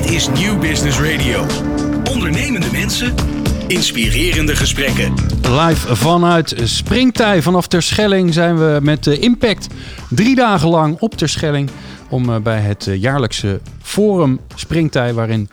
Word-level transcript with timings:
Dit 0.00 0.10
is 0.10 0.28
New 0.28 0.60
Business 0.60 1.00
Radio. 1.00 1.46
Ondernemende 2.12 2.66
mensen, 2.72 3.14
inspirerende 3.66 4.56
gesprekken. 4.56 5.14
Live 5.42 5.96
vanuit 5.96 6.54
Springtij. 6.64 7.42
Vanaf 7.42 7.66
Terschelling 7.66 8.34
zijn 8.34 8.58
we 8.58 8.78
met 8.82 9.06
eh, 9.06 9.22
Impact 9.22 9.66
drie 10.08 10.34
dagen 10.34 10.68
lang 10.68 10.96
op 11.00 11.14
Terschelling. 11.14 11.70
Om 12.08 12.30
eh, 12.30 12.40
bij 12.40 12.60
het 12.60 12.86
eh, 12.86 13.00
jaarlijkse 13.00 13.60
Forum 13.82 14.40
Springtij, 14.54 15.14
waarin 15.14 15.50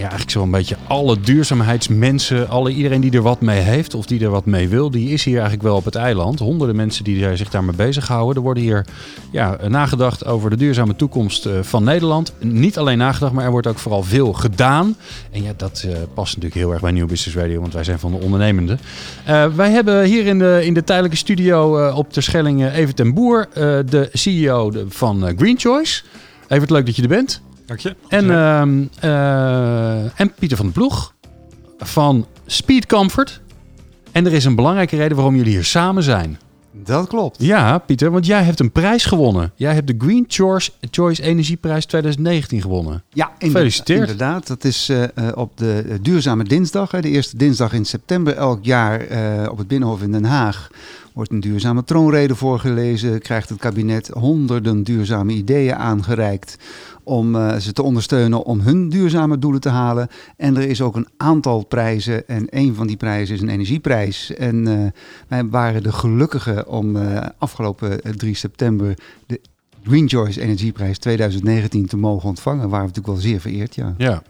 ja, 0.00 0.08
eigenlijk 0.08 0.38
zo'n 0.38 0.50
beetje 0.50 0.76
alle 0.86 1.20
duurzaamheidsmensen, 1.20 2.48
alle, 2.48 2.70
iedereen 2.70 3.00
die 3.00 3.12
er 3.12 3.22
wat 3.22 3.40
mee 3.40 3.60
heeft 3.60 3.94
of 3.94 4.06
die 4.06 4.24
er 4.24 4.30
wat 4.30 4.44
mee 4.44 4.68
wil, 4.68 4.90
die 4.90 5.10
is 5.10 5.24
hier 5.24 5.34
eigenlijk 5.34 5.62
wel 5.62 5.76
op 5.76 5.84
het 5.84 5.94
eiland. 5.94 6.38
Honderden 6.38 6.76
mensen 6.76 7.04
die 7.04 7.36
zich 7.36 7.50
daarmee 7.50 7.76
bezighouden. 7.76 8.36
Er 8.36 8.42
worden 8.42 8.62
hier 8.62 8.86
ja, 9.30 9.58
nagedacht 9.68 10.26
over 10.26 10.50
de 10.50 10.56
duurzame 10.56 10.96
toekomst 10.96 11.46
eh, 11.46 11.52
van 11.62 11.84
Nederland. 11.84 12.32
Niet 12.38 12.78
alleen 12.78 12.98
nagedacht, 12.98 13.32
maar 13.32 13.44
er 13.44 13.50
wordt 13.50 13.66
ook 13.66 13.78
vooral 13.78 14.02
veel 14.02 14.32
gedaan. 14.32 14.96
En 15.30 15.42
ja, 15.42 15.52
dat 15.56 15.84
uh, 15.86 15.92
past 16.14 16.34
natuurlijk 16.34 16.60
heel 16.60 16.72
erg 16.72 16.80
bij 16.80 16.90
Nieuw 16.90 17.06
Business 17.06 17.36
Radio, 17.36 17.60
want 17.60 17.72
wij 17.72 17.84
zijn 17.84 17.98
van 17.98 18.10
de 18.10 18.18
ondernemende. 18.18 18.78
Uh, 19.28 19.46
wij 19.46 19.70
hebben 19.70 20.04
hier 20.04 20.26
in 20.26 20.38
de, 20.38 20.60
in 20.64 20.74
de 20.74 20.84
tijdelijke 20.84 21.16
studio 21.16 21.86
uh, 21.86 21.96
op 21.96 22.12
Terschelling 22.12 22.72
even 22.72 22.94
ten 22.94 23.14
Boer, 23.14 23.48
de 23.86 24.08
CEO 24.12 24.72
van 24.88 25.32
Green 25.36 25.58
Choice. 25.58 26.02
Even 26.48 26.72
leuk 26.72 26.86
dat 26.86 26.96
je 26.96 27.02
er 27.02 27.08
bent. 27.08 27.40
Dank 27.70 27.82
je. 27.82 27.96
En, 28.08 28.24
uh, 28.24 29.10
uh, 29.10 30.20
en 30.20 30.32
Pieter 30.38 30.56
van 30.56 30.66
den 30.66 30.74
Ploeg 30.74 31.14
van 31.78 32.26
Speed 32.46 32.86
Comfort. 32.86 33.40
En 34.12 34.26
er 34.26 34.32
is 34.32 34.44
een 34.44 34.54
belangrijke 34.54 34.96
reden 34.96 35.16
waarom 35.16 35.36
jullie 35.36 35.52
hier 35.52 35.64
samen 35.64 36.02
zijn. 36.02 36.38
Dat 36.72 37.08
klopt. 37.08 37.36
Ja, 37.42 37.78
Pieter, 37.78 38.10
want 38.10 38.26
jij 38.26 38.42
hebt 38.42 38.60
een 38.60 38.72
prijs 38.72 39.04
gewonnen. 39.04 39.52
Jij 39.54 39.74
hebt 39.74 39.86
de 39.86 39.94
Green 39.98 40.24
Choice, 40.28 40.70
Choice 40.90 41.22
Energieprijs 41.22 41.86
2019 41.86 42.60
gewonnen. 42.60 43.02
Ja, 43.12 43.32
Gefeliciteerd. 43.38 44.00
inderdaad. 44.00 44.46
Dat 44.46 44.64
is 44.64 44.90
uh, 44.90 45.04
op 45.34 45.56
de 45.56 45.98
Duurzame 46.02 46.44
Dinsdag, 46.44 46.90
hè, 46.90 47.00
de 47.00 47.08
eerste 47.08 47.36
dinsdag 47.36 47.72
in 47.72 47.84
september 47.84 48.36
elk 48.36 48.64
jaar 48.64 49.10
uh, 49.10 49.50
op 49.50 49.58
het 49.58 49.68
Binnenhof 49.68 50.02
in 50.02 50.12
Den 50.12 50.24
Haag. 50.24 50.70
Wordt 51.12 51.30
een 51.30 51.40
duurzame 51.40 51.84
troonrede 51.84 52.34
voorgelezen, 52.34 53.20
krijgt 53.20 53.48
het 53.48 53.58
kabinet 53.58 54.08
honderden 54.08 54.82
duurzame 54.82 55.32
ideeën 55.32 55.74
aangereikt 55.74 56.56
om 57.02 57.34
uh, 57.34 57.56
ze 57.56 57.72
te 57.72 57.82
ondersteunen 57.82 58.44
om 58.44 58.60
hun 58.60 58.88
duurzame 58.88 59.38
doelen 59.38 59.60
te 59.60 59.68
halen. 59.68 60.08
En 60.36 60.56
er 60.56 60.68
is 60.68 60.82
ook 60.82 60.96
een 60.96 61.08
aantal 61.16 61.64
prijzen 61.64 62.28
en 62.28 62.46
een 62.50 62.74
van 62.74 62.86
die 62.86 62.96
prijzen 62.96 63.34
is 63.34 63.40
een 63.40 63.48
energieprijs. 63.48 64.34
En 64.34 64.66
uh, 64.66 64.86
wij 65.28 65.44
waren 65.44 65.82
de 65.82 65.92
gelukkigen 65.92 66.68
om 66.68 66.96
uh, 66.96 67.18
afgelopen 67.38 68.00
3 68.16 68.34
september 68.34 68.94
de 69.26 69.40
Green 69.84 70.08
Choice 70.08 70.40
Energieprijs 70.40 70.98
2019 70.98 71.86
te 71.86 71.96
mogen 71.96 72.28
ontvangen. 72.28 72.68
Waren 72.68 72.86
we 72.86 72.92
natuurlijk 72.94 73.22
wel 73.22 73.30
zeer 73.30 73.40
vereerd, 73.40 73.74
ja. 73.74 73.94
Ja. 73.98 74.22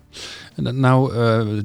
Nou 0.57 1.13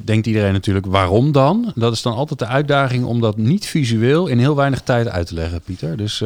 denkt 0.03 0.27
iedereen 0.27 0.53
natuurlijk, 0.53 0.85
waarom 0.85 1.31
dan? 1.31 1.71
Dat 1.75 1.93
is 1.93 2.01
dan 2.01 2.13
altijd 2.13 2.39
de 2.39 2.45
uitdaging 2.45 3.05
om 3.05 3.21
dat 3.21 3.37
niet 3.37 3.65
visueel 3.65 4.27
in 4.27 4.39
heel 4.39 4.55
weinig 4.55 4.81
tijd 4.81 5.07
uit 5.07 5.27
te 5.27 5.33
leggen, 5.33 5.61
Pieter. 5.61 5.97
Dus 5.97 6.23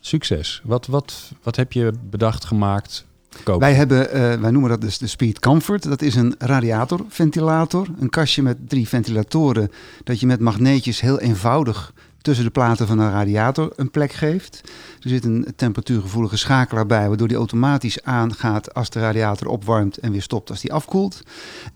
succes. 0.00 0.60
Wat, 0.64 0.86
wat, 0.86 1.32
wat 1.42 1.56
heb 1.56 1.72
je 1.72 1.92
bedacht, 2.10 2.44
gemaakt? 2.44 3.06
Wij, 3.44 3.74
hebben, 3.74 4.06
uh, 4.06 4.40
wij 4.40 4.50
noemen 4.50 4.70
dat 4.70 4.80
dus 4.80 4.98
de 4.98 5.06
Speed 5.06 5.38
Comfort. 5.38 5.82
Dat 5.82 6.02
is 6.02 6.14
een 6.14 6.34
radiatorventilator. 6.38 7.86
Een 7.98 8.10
kastje 8.10 8.42
met 8.42 8.68
drie 8.68 8.88
ventilatoren. 8.88 9.70
Dat 10.04 10.20
je 10.20 10.26
met 10.26 10.40
magneetjes 10.40 11.00
heel 11.00 11.20
eenvoudig 11.20 11.92
tussen 12.22 12.46
de 12.46 12.50
platen 12.50 12.86
van 12.86 12.98
een 12.98 13.10
radiator 13.10 13.72
een 13.76 13.90
plek 13.90 14.12
geeft. 14.12 14.60
Er 15.00 15.08
zit 15.08 15.24
een 15.24 15.46
temperatuurgevoelige 15.56 16.36
schakelaar 16.36 16.86
bij, 16.86 17.08
waardoor 17.08 17.28
die 17.28 17.36
automatisch 17.36 18.02
aangaat 18.02 18.74
als 18.74 18.90
de 18.90 19.00
radiator 19.00 19.48
opwarmt 19.48 19.98
en 19.98 20.12
weer 20.12 20.22
stopt 20.22 20.50
als 20.50 20.60
die 20.60 20.72
afkoelt. 20.72 21.22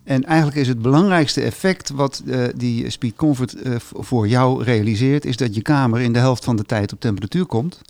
En 0.03 0.23
eigenlijk 0.23 0.57
is 0.57 0.67
het 0.67 0.81
belangrijkste 0.81 1.41
effect 1.41 1.89
wat 1.89 2.21
uh, 2.25 2.43
die 2.55 2.89
Speed 2.89 3.15
Comfort 3.15 3.55
uh, 3.65 3.75
voor 3.79 4.27
jou 4.27 4.63
realiseert, 4.63 5.25
is 5.25 5.37
dat 5.37 5.55
je 5.55 5.61
kamer 5.61 6.01
in 6.01 6.13
de 6.13 6.19
helft 6.19 6.43
van 6.43 6.55
de 6.55 6.63
tijd 6.63 6.93
op 6.93 6.99
temperatuur 6.99 7.45
komt. 7.45 7.81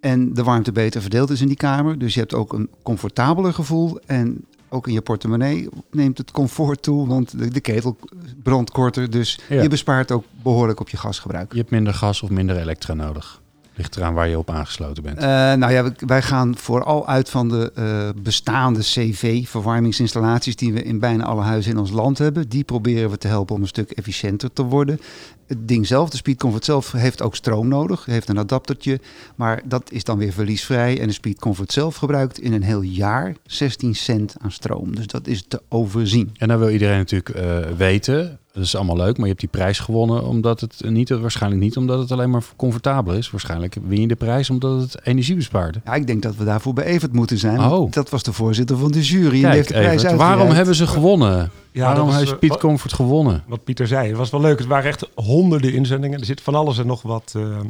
En 0.00 0.34
de 0.34 0.42
warmte 0.42 0.72
beter 0.72 1.00
verdeeld 1.00 1.30
is 1.30 1.40
in 1.40 1.46
die 1.46 1.56
kamer. 1.56 1.98
Dus 1.98 2.14
je 2.14 2.20
hebt 2.20 2.34
ook 2.34 2.52
een 2.52 2.70
comfortabeler 2.82 3.54
gevoel. 3.54 3.98
En 4.06 4.44
ook 4.68 4.86
in 4.86 4.92
je 4.92 5.00
portemonnee 5.00 5.68
neemt 5.90 6.18
het 6.18 6.30
comfort 6.30 6.82
toe, 6.82 7.06
want 7.06 7.38
de, 7.38 7.48
de 7.48 7.60
ketel 7.60 7.96
brandt 8.42 8.70
korter. 8.70 9.10
Dus 9.10 9.38
ja. 9.48 9.62
je 9.62 9.68
bespaart 9.68 10.12
ook 10.12 10.24
behoorlijk 10.42 10.80
op 10.80 10.88
je 10.88 10.96
gasgebruik. 10.96 11.52
Je 11.52 11.58
hebt 11.58 11.70
minder 11.70 11.94
gas 11.94 12.22
of 12.22 12.30
minder 12.30 12.56
elektra 12.56 12.94
nodig. 12.94 13.40
Ligt 13.76 13.96
eraan 13.96 14.14
waar 14.14 14.28
je 14.28 14.38
op 14.38 14.50
aangesloten 14.50 15.02
bent. 15.02 15.18
Uh, 15.18 15.24
nou 15.52 15.72
ja, 15.72 15.92
wij 15.96 16.22
gaan 16.22 16.56
vooral 16.56 17.08
uit 17.08 17.30
van 17.30 17.48
de 17.48 17.72
uh, 17.78 18.22
bestaande 18.22 18.80
CV-verwarmingsinstallaties 18.80 20.56
die 20.56 20.72
we 20.72 20.82
in 20.82 20.98
bijna 20.98 21.24
alle 21.24 21.42
huizen 21.42 21.72
in 21.72 21.78
ons 21.78 21.90
land 21.90 22.18
hebben. 22.18 22.48
Die 22.48 22.64
proberen 22.64 23.10
we 23.10 23.18
te 23.18 23.28
helpen 23.28 23.54
om 23.54 23.60
een 23.60 23.68
stuk 23.68 23.90
efficiënter 23.90 24.52
te 24.52 24.62
worden. 24.62 25.00
Het 25.46 25.68
ding 25.68 25.86
zelf, 25.86 26.10
de 26.10 26.16
Speed 26.16 26.38
Comfort 26.38 26.64
zelf, 26.64 26.92
heeft 26.92 27.22
ook 27.22 27.36
stroom 27.36 27.68
nodig. 27.68 28.04
Heeft 28.04 28.28
een 28.28 28.38
adaptertje, 28.38 29.00
maar 29.34 29.62
dat 29.64 29.92
is 29.92 30.04
dan 30.04 30.18
weer 30.18 30.32
verliesvrij. 30.32 31.00
En 31.00 31.06
de 31.06 31.12
Speed 31.12 31.38
Comfort 31.38 31.72
zelf 31.72 31.96
gebruikt 31.96 32.38
in 32.38 32.52
een 32.52 32.62
heel 32.62 32.82
jaar 32.82 33.34
16 33.44 33.94
cent 33.94 34.34
aan 34.38 34.52
stroom. 34.52 34.94
Dus 34.94 35.06
dat 35.06 35.26
is 35.26 35.44
te 35.48 35.62
overzien. 35.68 36.30
En 36.36 36.48
dan 36.48 36.58
wil 36.58 36.70
iedereen 36.70 36.98
natuurlijk 36.98 37.36
uh, 37.36 37.58
weten, 37.76 38.38
dat 38.56 38.64
is 38.64 38.76
allemaal 38.76 38.96
leuk, 38.96 39.16
maar 39.16 39.26
je 39.26 39.32
hebt 39.32 39.40
die 39.40 39.48
prijs 39.48 39.78
gewonnen 39.78 40.24
omdat 40.24 40.60
het 40.60 40.82
niet, 40.84 41.08
waarschijnlijk 41.08 41.62
niet 41.62 41.76
omdat 41.76 41.98
het 41.98 42.12
alleen 42.12 42.30
maar 42.30 42.42
comfortabel 42.56 43.14
is. 43.14 43.30
Waarschijnlijk 43.30 43.76
win 43.86 44.00
je 44.00 44.08
de 44.08 44.14
prijs 44.14 44.50
omdat 44.50 44.80
het 44.80 45.06
energie 45.06 45.34
bespaart. 45.34 45.78
Ja, 45.84 45.94
ik 45.94 46.06
denk 46.06 46.22
dat 46.22 46.36
we 46.36 46.44
daarvoor 46.44 46.72
bij 46.72 46.84
Evert 46.84 47.12
moeten 47.12 47.38
zijn. 47.38 47.60
Oh. 47.60 47.90
Dat 47.90 48.10
was 48.10 48.22
de 48.22 48.32
voorzitter 48.32 48.76
van 48.76 48.90
de 48.90 49.02
jury. 49.02 49.40
Kijk, 49.40 49.44
en 49.44 49.50
heeft 49.50 49.68
de 49.68 49.74
prijs 49.74 50.02
Evert, 50.02 50.18
waarom 50.18 50.50
hebben 50.50 50.74
ze 50.74 50.86
gewonnen? 50.86 51.50
Ja, 51.72 51.84
waarom 51.84 52.06
was, 52.06 52.16
heeft 52.16 52.38
Piet 52.38 52.56
Comfort 52.56 52.92
gewonnen? 52.92 53.44
Wat 53.46 53.64
Pieter 53.64 53.86
zei, 53.86 54.08
het 54.08 54.16
was 54.16 54.30
wel 54.30 54.40
leuk. 54.40 54.58
Het 54.58 54.68
waren 54.68 54.90
echt 54.90 55.08
honderden 55.14 55.72
inzendingen. 55.72 56.18
Er 56.18 56.26
zit 56.26 56.40
van 56.40 56.54
alles 56.54 56.78
en 56.78 56.86
nog 56.86 57.02
wat 57.02 57.32
uh, 57.36 57.60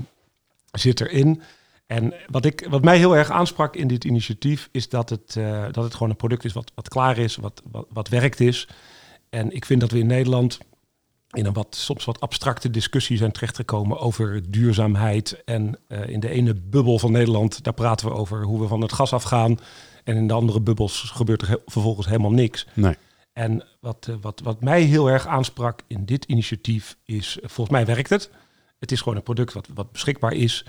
zit 0.73 1.01
erin. 1.01 1.43
En 1.87 2.15
wat, 2.31 2.45
ik, 2.45 2.67
wat 2.71 2.85
mij 2.85 2.99
heel 2.99 3.17
erg 3.17 3.31
aansprak 3.31 3.77
in 3.77 3.89
dit 3.89 4.05
initiatief 4.05 4.69
is 4.73 4.89
dat 4.89 5.11
het, 5.11 5.35
uh, 5.39 5.65
dat 5.73 5.85
het 5.85 5.93
gewoon 5.93 6.11
een 6.11 6.17
product 6.17 6.45
is 6.45 6.53
wat, 6.53 6.73
wat 6.75 6.89
klaar 6.89 7.19
is, 7.19 7.37
wat, 7.37 7.63
wat, 7.71 7.87
wat 7.93 8.09
werkt 8.09 8.41
is. 8.41 8.69
En 9.31 9.55
ik 9.55 9.65
vind 9.65 9.81
dat 9.81 9.91
we 9.91 9.99
in 9.99 10.07
Nederland 10.07 10.59
in 11.37 11.47
een 11.47 11.53
wat, 11.53 11.75
soms 11.75 12.05
wat 12.05 12.21
abstracte 12.21 12.71
discussie 12.71 13.17
zijn 13.17 13.33
terechtgekomen 13.33 13.99
over 13.99 14.51
duurzaamheid. 14.51 15.43
En 15.45 15.79
uh, 15.89 16.09
in 16.09 16.21
de 16.21 16.29
ene 16.29 16.55
bubbel 16.55 16.99
van 16.99 17.13
Nederland, 17.13 17.65
daar 17.65 17.75
praten 17.75 18.07
we 18.07 18.15
over 18.15 18.43
hoe 18.43 18.61
we 18.61 18.67
van 18.67 18.81
het 18.81 18.93
gas 18.93 19.13
afgaan. 19.13 19.59
En 20.05 20.17
in 20.17 20.27
de 20.27 20.33
andere 20.33 20.61
bubbels 20.61 21.11
gebeurt 21.15 21.43
er 21.43 21.49
he 21.49 21.57
vervolgens 21.67 22.07
helemaal 22.07 22.31
niks. 22.31 22.67
Nee. 22.75 22.97
En 23.33 23.65
wat, 23.81 24.07
uh, 24.11 24.17
wat, 24.21 24.41
wat 24.45 24.61
mij 24.61 24.83
heel 24.83 25.11
erg 25.11 25.27
aansprak 25.27 25.81
in 25.87 26.05
dit 26.05 26.25
initiatief 26.25 26.97
is, 27.05 27.37
uh, 27.37 27.49
volgens 27.49 27.77
mij 27.77 27.87
werkt 27.87 28.11
het. 28.11 28.31
Het 28.79 28.93
is 28.93 29.01
gewoon 29.01 29.17
een 29.17 29.23
product 29.23 29.53
wat, 29.53 29.69
wat 29.75 29.93
beschikbaar 29.93 30.33
is. 30.33 30.65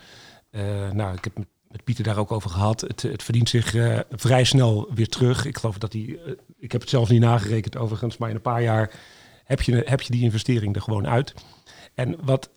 nou, 0.94 1.16
ik 1.16 1.24
heb 1.24 1.38
met, 1.38 1.48
met 1.68 1.84
Pieter 1.84 2.04
daar 2.04 2.18
ook 2.18 2.32
over 2.32 2.50
gehad. 2.50 2.82
Het, 2.82 3.02
het 3.02 3.24
verdient 3.24 3.50
zich 3.50 3.76
vrij 4.12 4.44
snel 4.44 4.90
weer 4.94 5.08
terug. 5.08 5.46
Ik 5.46 5.58
geloof 5.58 5.78
dat 5.78 5.94
hij, 5.94 6.20
ik 6.58 6.72
heb 6.72 6.82
het 6.82 6.90
zelf 6.90 7.10
niet 7.10 7.22
nagerekend 7.22 7.78
overigens, 7.78 8.18
maar 8.18 8.30
in 8.30 8.36
een 8.36 8.42
paar 8.42 8.62
jaar 8.62 8.92
heb 9.48 9.62
je, 9.62 9.84
heb 9.86 10.02
je 10.02 10.12
die 10.12 10.24
investering 10.24 10.76
er 10.76 10.82
gewoon 10.82 11.08
uit. 11.08 11.34
En 11.94 12.16
wat, 12.24 12.50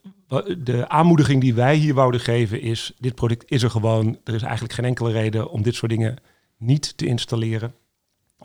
de 0.59 0.89
aanmoediging 0.89 1.41
die 1.41 1.55
wij 1.55 1.77
hier 1.77 1.95
wouden 1.95 2.21
geven 2.21 2.61
is, 2.61 2.93
dit 2.99 3.15
product 3.15 3.51
is 3.51 3.62
er 3.62 3.71
gewoon. 3.71 4.19
Er 4.25 4.34
is 4.34 4.43
eigenlijk 4.43 4.73
geen 4.73 4.84
enkele 4.84 5.12
reden 5.12 5.50
om 5.50 5.62
dit 5.62 5.75
soort 5.75 5.91
dingen 5.91 6.17
niet 6.56 6.97
te 6.97 7.06
installeren. 7.06 7.75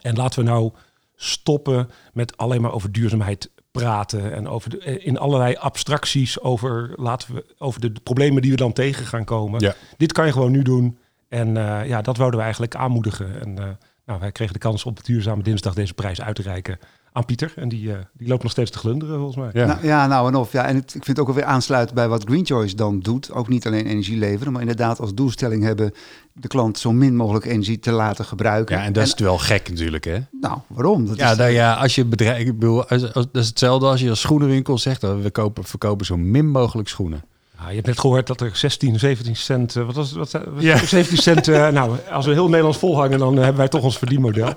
En 0.01 0.15
laten 0.15 0.43
we 0.43 0.49
nou 0.49 0.71
stoppen 1.15 1.89
met 2.13 2.37
alleen 2.37 2.61
maar 2.61 2.73
over 2.73 2.91
duurzaamheid 2.91 3.51
praten 3.71 4.33
en 4.33 4.47
over 4.47 4.69
de, 4.69 4.99
in 4.99 5.17
allerlei 5.17 5.55
abstracties 5.55 6.39
over, 6.39 6.93
laten 6.95 7.35
we, 7.35 7.45
over 7.57 7.81
de, 7.81 7.91
de 7.91 7.99
problemen 7.99 8.41
die 8.41 8.51
we 8.51 8.57
dan 8.57 8.73
tegen 8.73 9.05
gaan 9.05 9.25
komen. 9.25 9.59
Ja. 9.59 9.75
Dit 9.97 10.11
kan 10.11 10.25
je 10.25 10.31
gewoon 10.31 10.51
nu 10.51 10.61
doen. 10.61 10.97
En 11.27 11.47
uh, 11.47 11.87
ja, 11.87 12.01
dat 12.01 12.17
wouden 12.17 12.37
we 12.37 12.43
eigenlijk 12.43 12.75
aanmoedigen. 12.75 13.41
En 13.41 13.49
uh, 13.49 13.67
nou, 14.05 14.19
wij 14.19 14.31
kregen 14.31 14.53
de 14.53 14.59
kans 14.59 14.85
op 14.85 15.03
Duurzame 15.03 15.43
Dinsdag 15.43 15.73
deze 15.73 15.93
prijs 15.93 16.21
uit 16.21 16.35
te 16.35 16.41
reiken 16.41 16.79
aan 17.15 17.25
Pieter. 17.25 17.53
En 17.55 17.69
die, 17.69 17.87
uh, 17.87 17.95
die 18.13 18.27
loopt 18.27 18.43
nog 18.43 18.51
steeds 18.51 18.71
te 18.71 18.77
glunderen, 18.77 19.15
volgens 19.15 19.37
mij. 19.37 19.49
Ja, 19.53 19.67
nou, 19.67 19.85
ja 19.85 20.07
nou 20.07 20.27
en 20.27 20.35
of. 20.35 20.51
Ja, 20.51 20.65
en 20.65 20.75
het, 20.75 20.85
ik 20.85 21.03
vind 21.03 21.07
het 21.07 21.19
ook 21.19 21.27
alweer 21.27 21.43
aansluiten 21.43 21.95
bij 21.95 22.07
wat 22.07 22.23
Green 22.23 22.45
Choice 22.45 22.75
dan 22.75 22.99
doet. 22.99 23.31
Ook 23.31 23.47
niet 23.47 23.65
alleen 23.65 23.85
energie 23.85 24.17
leveren, 24.17 24.51
maar 24.53 24.61
inderdaad 24.61 24.99
als 24.99 25.13
doelstelling 25.13 25.63
hebben 25.63 25.91
de 26.33 26.47
klant 26.47 26.79
zo 26.79 26.91
min 26.91 27.15
mogelijk 27.15 27.45
energie 27.45 27.79
te 27.79 27.91
laten 27.91 28.25
gebruiken. 28.25 28.77
Ja, 28.77 28.83
en 28.83 28.93
dat 28.93 29.03
en, 29.03 29.09
is 29.09 29.23
wel 29.23 29.37
gek 29.37 29.69
natuurlijk, 29.69 30.03
hè? 30.03 30.17
Nou, 30.41 30.57
waarom? 30.67 31.05
Dat 31.05 31.17
ja, 31.17 31.31
is, 31.31 31.37
nou 31.37 31.49
ja, 31.49 31.73
als 31.73 31.95
je 31.95 32.05
bedrijf, 32.05 32.39
ik 32.39 32.59
bedoel, 32.59 32.87
als, 32.87 33.13
als, 33.13 33.25
dat 33.31 33.41
is 33.41 33.47
hetzelfde 33.47 33.87
als 33.87 34.01
je 34.01 34.09
als 34.09 34.21
schoenenwinkel 34.21 34.77
zegt, 34.77 35.01
dat 35.01 35.21
we 35.21 35.31
kopen, 35.31 35.63
verkopen 35.63 36.05
zo 36.05 36.17
min 36.17 36.49
mogelijk 36.49 36.87
schoenen. 36.87 37.23
Nou, 37.65 37.77
je 37.77 37.83
hebt 37.83 37.95
net 37.95 38.05
gehoord 38.05 38.27
dat 38.27 38.41
er 38.41 38.55
16, 38.55 38.99
17 38.99 39.35
cent, 39.35 39.75
uh, 39.75 39.85
wat 39.85 39.95
was? 39.95 40.11
Wat, 40.11 40.39
ja. 40.57 40.77
17 40.77 41.17
cent, 41.17 41.47
uh, 41.47 41.69
nou, 41.69 41.97
als 42.11 42.25
we 42.25 42.31
heel 42.31 42.47
Nederlands 42.47 42.77
volhangen, 42.77 43.19
dan 43.19 43.33
uh, 43.33 43.39
hebben 43.39 43.57
wij 43.57 43.67
toch 43.67 43.83
ons 43.83 43.97
verdienmodel. 43.97 44.45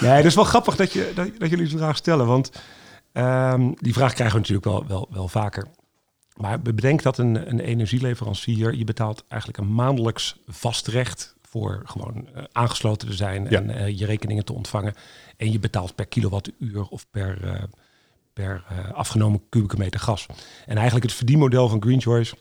nee, 0.00 0.10
het 0.10 0.24
is 0.24 0.34
wel 0.34 0.44
grappig 0.44 0.76
dat, 0.76 0.92
je, 0.92 1.12
dat, 1.14 1.30
dat 1.38 1.50
jullie 1.50 1.68
die 1.68 1.78
vraag 1.78 1.96
stellen, 1.96 2.26
want 2.26 2.50
um, 3.12 3.74
die 3.80 3.92
vraag 3.92 4.12
krijgen 4.12 4.34
we 4.34 4.40
natuurlijk 4.40 4.66
wel, 4.66 4.84
wel, 4.88 5.08
wel 5.10 5.28
vaker. 5.28 5.66
Maar 6.36 6.60
bedenk 6.60 7.02
dat 7.02 7.18
een, 7.18 7.50
een 7.50 7.60
energieleverancier, 7.60 8.74
je 8.74 8.84
betaalt 8.84 9.24
eigenlijk 9.28 9.60
een 9.60 9.74
maandelijks 9.74 10.36
vastrecht 10.46 11.36
voor 11.42 11.82
gewoon 11.84 12.28
eh, 12.34 12.42
aangesloten 12.52 13.08
te 13.08 13.14
zijn 13.14 13.46
Ja. 13.50 13.58
en 13.58 13.70
eh, 13.70 13.98
je 13.98 14.06
rekeningen 14.06 14.44
te 14.44 14.52
ontvangen. 14.52 14.94
En 15.36 15.52
je 15.52 15.58
betaalt 15.58 15.94
per 15.94 16.06
kilowattuur 16.06 16.86
of 16.88 17.06
per, 17.10 17.44
eh, 17.44 17.62
per 18.38 18.64
eh, 18.68 18.92
afgenomen 18.92 19.42
kubieke 19.48 19.76
meter 19.76 20.00
gas. 20.00 20.26
En 20.66 20.74
eigenlijk 20.74 21.04
het 21.04 21.14
verdienmodel 21.14 21.68
van 21.68 21.82
Green 21.82 22.00
Choice, 22.00 22.36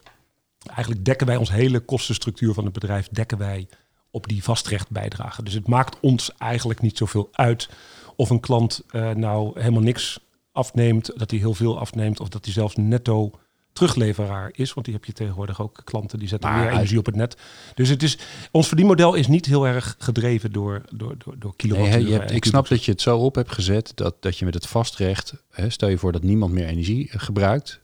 eigenlijk 0.67 1.05
dekken 1.05 1.27
wij 1.27 1.35
ons 1.35 1.51
hele 1.51 1.79
kostenstructuur 1.79 2.53
van 2.53 2.63
het 2.63 2.73
bedrijf, 2.73 3.07
dekken 3.07 3.37
wij 3.37 3.67
op 4.11 4.27
die 4.27 4.43
vastrechtbijdrage. 4.43 5.43
Dus 5.43 5.53
het 5.53 5.67
maakt 5.67 5.99
ons 5.99 6.31
eigenlijk 6.37 6.81
niet 6.81 6.97
zoveel 6.97 7.29
uit 7.31 7.69
of 8.15 8.29
een 8.29 8.39
klant 8.39 8.83
eh, 8.89 9.11
nou 9.11 9.59
helemaal 9.59 9.81
niks 9.81 10.19
afneemt, 10.51 11.11
dat 11.19 11.31
hij 11.31 11.39
heel 11.39 11.53
veel 11.53 11.79
afneemt, 11.79 12.19
of 12.19 12.29
dat 12.29 12.45
hij 12.45 12.53
zelfs 12.53 12.75
netto 12.75 13.31
terugleveraar 13.77 14.51
is. 14.53 14.73
Want 14.73 14.85
die 14.85 14.95
heb 14.95 15.05
je 15.05 15.13
tegenwoordig 15.13 15.61
ook 15.61 15.81
klanten 15.83 16.19
die 16.19 16.27
zetten 16.27 16.49
Maar 16.49 16.59
meer 16.59 16.71
energie 16.71 16.97
op 16.97 17.05
het 17.05 17.15
net. 17.15 17.37
Dus 17.75 17.89
het 17.89 18.03
is, 18.03 18.17
ons 18.51 18.67
verdienmodel 18.67 19.13
is 19.13 19.27
niet 19.27 19.45
heel 19.45 19.67
erg 19.67 19.95
gedreven 19.97 20.51
door, 20.51 20.81
door, 20.91 21.15
door, 21.17 21.35
door 21.39 21.53
Nee, 21.57 22.25
ik 22.25 22.45
snap 22.45 22.67
dat 22.67 22.83
je 22.83 22.91
het 22.91 23.01
zo 23.01 23.17
op 23.17 23.35
hebt 23.35 23.51
gezet 23.51 23.91
dat, 23.95 24.15
dat 24.19 24.37
je 24.37 24.45
met 24.45 24.53
het 24.53 24.67
vastrecht, 24.67 25.33
hè, 25.49 25.69
stel 25.69 25.89
je 25.89 25.97
voor 25.97 26.11
dat 26.11 26.23
niemand 26.23 26.51
meer 26.53 26.65
energie 26.65 27.09
eh, 27.11 27.19
gebruikt, 27.19 27.79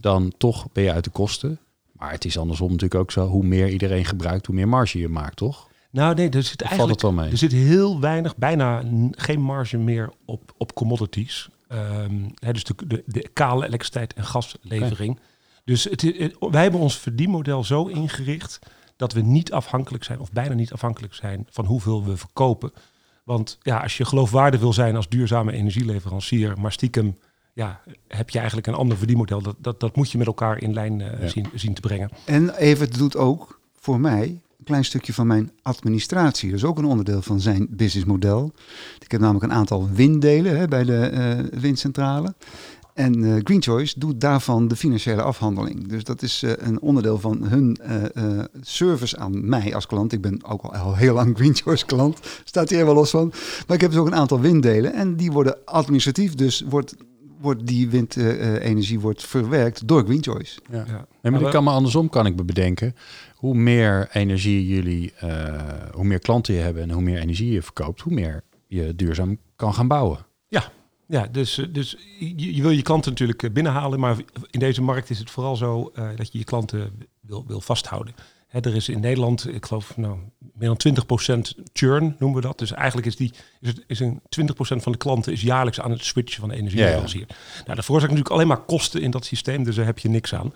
dan 0.00 0.32
toch 0.38 0.66
ben 0.72 0.84
je 0.84 0.92
uit 0.92 1.04
de 1.04 1.10
kosten. 1.10 1.58
Maar 1.92 2.10
het 2.10 2.24
is 2.24 2.38
andersom 2.38 2.70
natuurlijk 2.70 3.00
ook 3.00 3.10
zo, 3.10 3.26
hoe 3.26 3.44
meer 3.44 3.68
iedereen 3.68 4.04
gebruikt, 4.04 4.46
hoe 4.46 4.54
meer 4.54 4.68
marge 4.68 4.98
je 4.98 5.08
maakt, 5.08 5.36
toch? 5.36 5.68
Nou 5.90 6.14
nee, 6.14 6.30
er 6.30 6.42
zit 6.42 6.62
eigenlijk 6.62 6.92
het 6.92 7.02
wel 7.02 7.12
mee? 7.12 7.30
er 7.30 7.36
zit 7.36 7.52
heel 7.52 8.00
weinig, 8.00 8.36
bijna 8.36 8.84
geen 9.10 9.40
marge 9.40 9.76
meer 9.76 10.12
op, 10.24 10.52
op 10.56 10.74
commodities. 10.74 11.48
Ehm, 11.68 12.28
hè, 12.34 12.52
dus 12.52 12.64
de, 12.64 12.74
de, 12.86 13.02
de 13.06 13.28
kale 13.32 13.66
elektriciteit 13.66 14.14
en 14.14 14.24
gaslevering. 14.24 15.20
Dus 15.64 15.84
het, 15.84 16.02
wij 16.38 16.62
hebben 16.62 16.80
ons 16.80 16.98
verdienmodel 16.98 17.64
zo 17.64 17.86
ingericht 17.86 18.58
dat 18.96 19.12
we 19.12 19.20
niet 19.20 19.52
afhankelijk 19.52 20.04
zijn, 20.04 20.20
of 20.20 20.32
bijna 20.32 20.54
niet 20.54 20.72
afhankelijk 20.72 21.14
zijn 21.14 21.46
van 21.50 21.64
hoeveel 21.64 22.04
we 22.04 22.16
verkopen. 22.16 22.72
Want 23.24 23.58
ja, 23.62 23.78
als 23.78 23.96
je 23.96 24.04
geloofwaardig 24.04 24.60
wil 24.60 24.72
zijn 24.72 24.96
als 24.96 25.08
duurzame 25.08 25.52
energieleverancier, 25.52 26.60
maar 26.60 26.72
stiekem 26.72 27.18
ja, 27.52 27.80
heb 28.08 28.30
je 28.30 28.38
eigenlijk 28.38 28.66
een 28.68 28.74
ander 28.74 28.96
verdienmodel. 28.96 29.42
Dat, 29.42 29.56
dat, 29.58 29.80
dat 29.80 29.96
moet 29.96 30.10
je 30.10 30.18
met 30.18 30.26
elkaar 30.26 30.62
in 30.62 30.72
lijn 30.72 31.00
eh, 31.00 31.22
Ja. 31.22 31.28
zien, 31.28 31.46
zien 31.54 31.74
te 31.74 31.80
brengen. 31.80 32.10
En 32.24 32.54
Evert 32.54 32.98
doet 32.98 33.16
ook 33.16 33.60
voor 33.78 34.00
mij 34.00 34.40
klein 34.68 34.84
stukje 34.84 35.12
van 35.12 35.26
mijn 35.26 35.50
administratie. 35.62 36.50
Dat 36.50 36.58
is 36.58 36.64
ook 36.64 36.78
een 36.78 36.84
onderdeel 36.84 37.22
van 37.22 37.40
zijn 37.40 37.66
businessmodel. 37.70 38.52
Ik 38.98 39.10
heb 39.10 39.20
namelijk 39.20 39.44
een 39.44 39.58
aantal 39.58 39.88
winddelen 39.92 40.58
hè, 40.58 40.68
bij 40.68 40.84
de 40.84 40.96
eh, 40.96 41.60
windcentrale. 41.60 42.34
En 42.98 43.24
eh, 43.24 43.40
Green 43.44 43.62
Choice 43.62 43.98
doet 43.98 44.20
daarvan 44.20 44.68
de 44.68 44.76
financiële 44.76 45.22
afhandeling. 45.22 45.88
Dus 45.88 46.04
dat 46.04 46.22
is 46.22 46.42
eh, 46.42 46.52
een 46.56 46.80
onderdeel 46.80 47.18
van 47.18 47.42
hun 47.42 47.76
eh, 47.76 48.04
eh, 48.14 48.44
service 48.60 49.18
aan 49.18 49.48
mij 49.48 49.74
als 49.74 49.86
klant. 49.86 50.12
Ik 50.12 50.20
ben 50.20 50.44
ook 50.44 50.62
al, 50.62 50.74
al 50.74 50.96
heel 50.96 51.14
lang 51.14 51.36
Green 51.36 51.54
Choice 51.54 51.86
klant. 51.86 52.18
Staat 52.44 52.70
hier 52.70 52.84
wel 52.84 52.94
los 52.94 53.10
van. 53.10 53.28
Maar 53.66 53.76
ik 53.76 53.80
heb 53.80 53.90
dus 53.90 54.00
ook 54.00 54.06
een 54.06 54.14
aantal 54.14 54.40
winddelen. 54.40 54.92
En 54.92 55.16
die 55.16 55.32
worden 55.32 55.56
administratief. 55.64 56.34
Dus 56.34 56.64
wordt, 56.68 56.94
wordt 57.40 57.66
die 57.66 57.90
windenergie 57.90 59.00
wordt 59.00 59.26
verwerkt 59.26 59.88
door 59.88 60.04
Green 60.04 60.22
Choice. 60.22 60.60
Ja. 60.70 60.84
Ja. 60.88 61.06
Nee, 61.22 61.32
maar 61.32 61.40
ik 61.40 61.50
kan 61.50 61.64
me 61.64 61.70
andersom 61.70 62.08
kan 62.08 62.26
ik 62.26 62.36
me 62.36 62.44
bedenken. 62.44 62.94
Hoe 63.38 63.54
meer 63.54 64.08
energie 64.12 64.66
jullie, 64.66 65.12
eh, 65.12 65.72
hoe 65.92 66.04
meer 66.04 66.18
klanten 66.18 66.54
je 66.54 66.60
hebben 66.60 66.82
en 66.82 66.90
hoe 66.90 67.02
meer 67.02 67.20
energie 67.20 67.52
je 67.52 67.62
verkoopt, 67.62 68.00
hoe 68.00 68.12
meer 68.12 68.44
je 68.66 68.94
duurzaam 68.94 69.38
kan 69.56 69.74
gaan 69.74 69.88
bouwen. 69.88 70.26
Ja, 71.06 71.26
dus, 71.26 71.58
eh, 71.58 71.66
dus 71.72 71.96
je, 72.18 72.54
je 72.54 72.62
wil 72.62 72.70
je 72.70 72.82
klanten 72.82 73.10
natuurlijk 73.10 73.42
eh, 73.42 73.50
binnenhalen, 73.50 74.00
maar 74.00 74.16
in 74.50 74.58
deze 74.58 74.82
markt 74.82 75.10
is 75.10 75.18
het 75.18 75.30
vooral 75.30 75.56
zo 75.56 75.92
dat 76.16 76.32
je 76.32 76.38
je 76.38 76.44
klanten 76.44 76.92
wil, 77.20 77.44
wil 77.46 77.60
vasthouden. 77.60 78.14
Hè, 78.48 78.60
er 78.60 78.74
is 78.74 78.88
in 78.88 79.00
Nederland, 79.00 79.48
ik 79.54 79.66
geloof, 79.66 79.96
nou, 79.96 80.18
meer 80.54 80.76
dan 80.76 80.76
20% 80.76 81.54
churn 81.72 82.16
noemen 82.18 82.40
we 82.40 82.46
dat. 82.46 82.58
Dus 82.58 82.72
eigenlijk 82.72 83.06
is, 83.06 83.16
die, 83.16 83.32
is, 83.60 83.68
het, 83.68 83.84
is 83.86 84.00
een 84.00 84.20
20% 84.20 84.52
van 84.56 84.92
de 84.92 84.98
klanten 84.98 85.32
is 85.32 85.42
jaarlijks 85.42 85.80
aan 85.80 85.90
het 85.90 86.04
switchen 86.04 86.40
van 86.40 86.50
energieleverancier. 86.50 87.26
Nou, 87.64 87.74
dat 87.74 87.84
veroorzaakt 87.84 88.12
natuurlijk 88.12 88.30
alleen 88.30 88.46
maar 88.46 88.64
kosten 88.64 89.02
in 89.02 89.10
dat 89.10 89.24
systeem, 89.24 89.64
dus 89.64 89.76
daar 89.76 89.84
heb 89.84 89.98
je 89.98 90.08
niks 90.08 90.34
aan. 90.34 90.52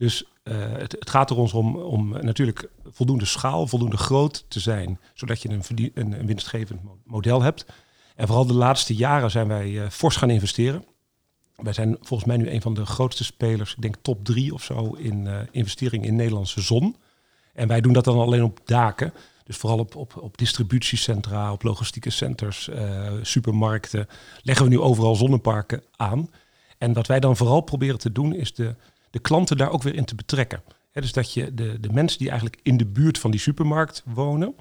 Dus 0.00 0.24
eh, 0.42 0.54
het, 0.72 0.92
het 0.92 1.10
gaat 1.10 1.30
er 1.30 1.36
ons 1.36 1.52
om, 1.52 1.76
om 1.76 2.08
natuurlijk 2.08 2.70
voldoende 2.84 3.24
schaal, 3.24 3.66
voldoende 3.66 3.96
groot 3.96 4.44
te 4.48 4.60
zijn, 4.60 5.00
zodat 5.14 5.42
je 5.42 5.48
een, 5.48 5.90
een, 5.94 6.26
winstgevend 6.26 6.82
mo- 6.82 6.98
model 7.04 7.42
hebt. 7.42 7.66
En 8.16 8.26
vooral 8.26 8.46
de 8.46 8.54
laatste 8.54 8.94
jaren 8.94 9.30
zijn 9.30 9.48
wij 9.48 9.82
eh, 9.82 9.90
fors 9.90 10.16
gaan 10.16 10.30
investeren. 10.30 10.84
Wij 11.56 11.72
zijn 11.72 11.96
volgens 12.00 12.28
mij 12.28 12.36
nu 12.36 12.50
een 12.50 12.60
van 12.60 12.74
de 12.74 12.86
grootste 12.86 13.24
spelers, 13.24 13.74
ik 13.74 13.82
denk 13.82 13.94
top 14.02 14.24
drie 14.24 14.54
of 14.54 14.62
zo, 14.62 14.92
in 14.92 15.26
eh 15.26 15.38
investering 15.50 16.04
in 16.04 16.16
Nederlandse 16.16 16.60
zon. 16.60 16.96
En 17.54 17.68
wij 17.68 17.80
doen 17.80 17.92
dat 17.92 18.04
dan 18.04 18.18
alleen 18.18 18.42
op 18.42 18.60
daken. 18.64 19.12
Dus 19.44 19.56
vooral 19.56 19.78
op, 19.78 19.96
op, 19.96 20.16
op 20.16 20.38
distributiecentra, 20.38 21.52
op 21.52 21.62
logistieke 21.62 22.10
centers, 22.10 22.70
supermarkten. 23.22 24.08
Leggen 24.42 24.64
we 24.64 24.70
nu 24.70 24.80
overal 24.80 25.14
zonneparken 25.14 25.82
aan. 25.96 26.30
En 26.78 26.92
wat 26.92 27.06
wij 27.06 27.20
dan 27.20 27.36
vooral 27.36 27.60
proberen 27.60 27.98
te 27.98 28.12
doen, 28.12 28.34
is 28.34 28.54
de, 28.54 28.74
de 29.10 29.18
klanten 29.18 29.56
daar 29.56 29.70
ook 29.70 29.82
weer 29.82 29.94
in 29.94 30.04
te 30.04 30.14
betrekken. 30.14 30.62
Dus 30.92 31.12
dat 31.12 31.32
je 31.32 31.54
de, 31.54 31.80
de 31.80 31.92
mensen 31.92 32.18
die 32.18 32.28
eigenlijk 32.28 32.60
in 32.62 32.76
de 32.76 32.86
buurt 32.86 33.18
van 33.18 33.30
die 33.30 33.40
supermarkt 33.40 34.02
wonen, 34.06 34.54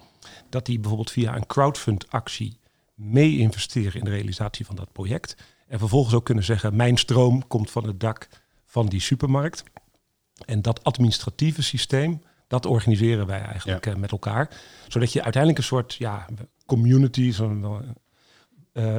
dat 0.49 0.65
die 0.65 0.79
bijvoorbeeld 0.79 1.11
via 1.11 1.35
een 1.35 1.45
crowdfund-actie 1.45 2.59
mee 2.93 3.37
investeren 3.37 3.99
in 3.99 4.05
de 4.05 4.11
realisatie 4.11 4.65
van 4.65 4.75
dat 4.75 4.91
project. 4.91 5.35
En 5.67 5.79
vervolgens 5.79 6.15
ook 6.15 6.25
kunnen 6.25 6.43
zeggen, 6.43 6.75
mijn 6.75 6.97
stroom 6.97 7.47
komt 7.47 7.71
van 7.71 7.87
het 7.87 7.99
dak 7.99 8.27
van 8.65 8.85
die 8.85 9.01
supermarkt. 9.01 9.63
En 10.45 10.61
dat 10.61 10.83
administratieve 10.83 11.61
systeem, 11.61 12.21
dat 12.47 12.65
organiseren 12.65 13.27
wij 13.27 13.41
eigenlijk 13.41 13.85
eh, 13.85 13.95
met 13.95 14.11
elkaar. 14.11 14.49
Zodat 14.87 15.13
je 15.13 15.23
uiteindelijk 15.23 15.61
een 15.61 15.67
soort 15.67 15.93
ja, 15.93 16.25
community, 16.65 17.31
zo'n 17.31 17.65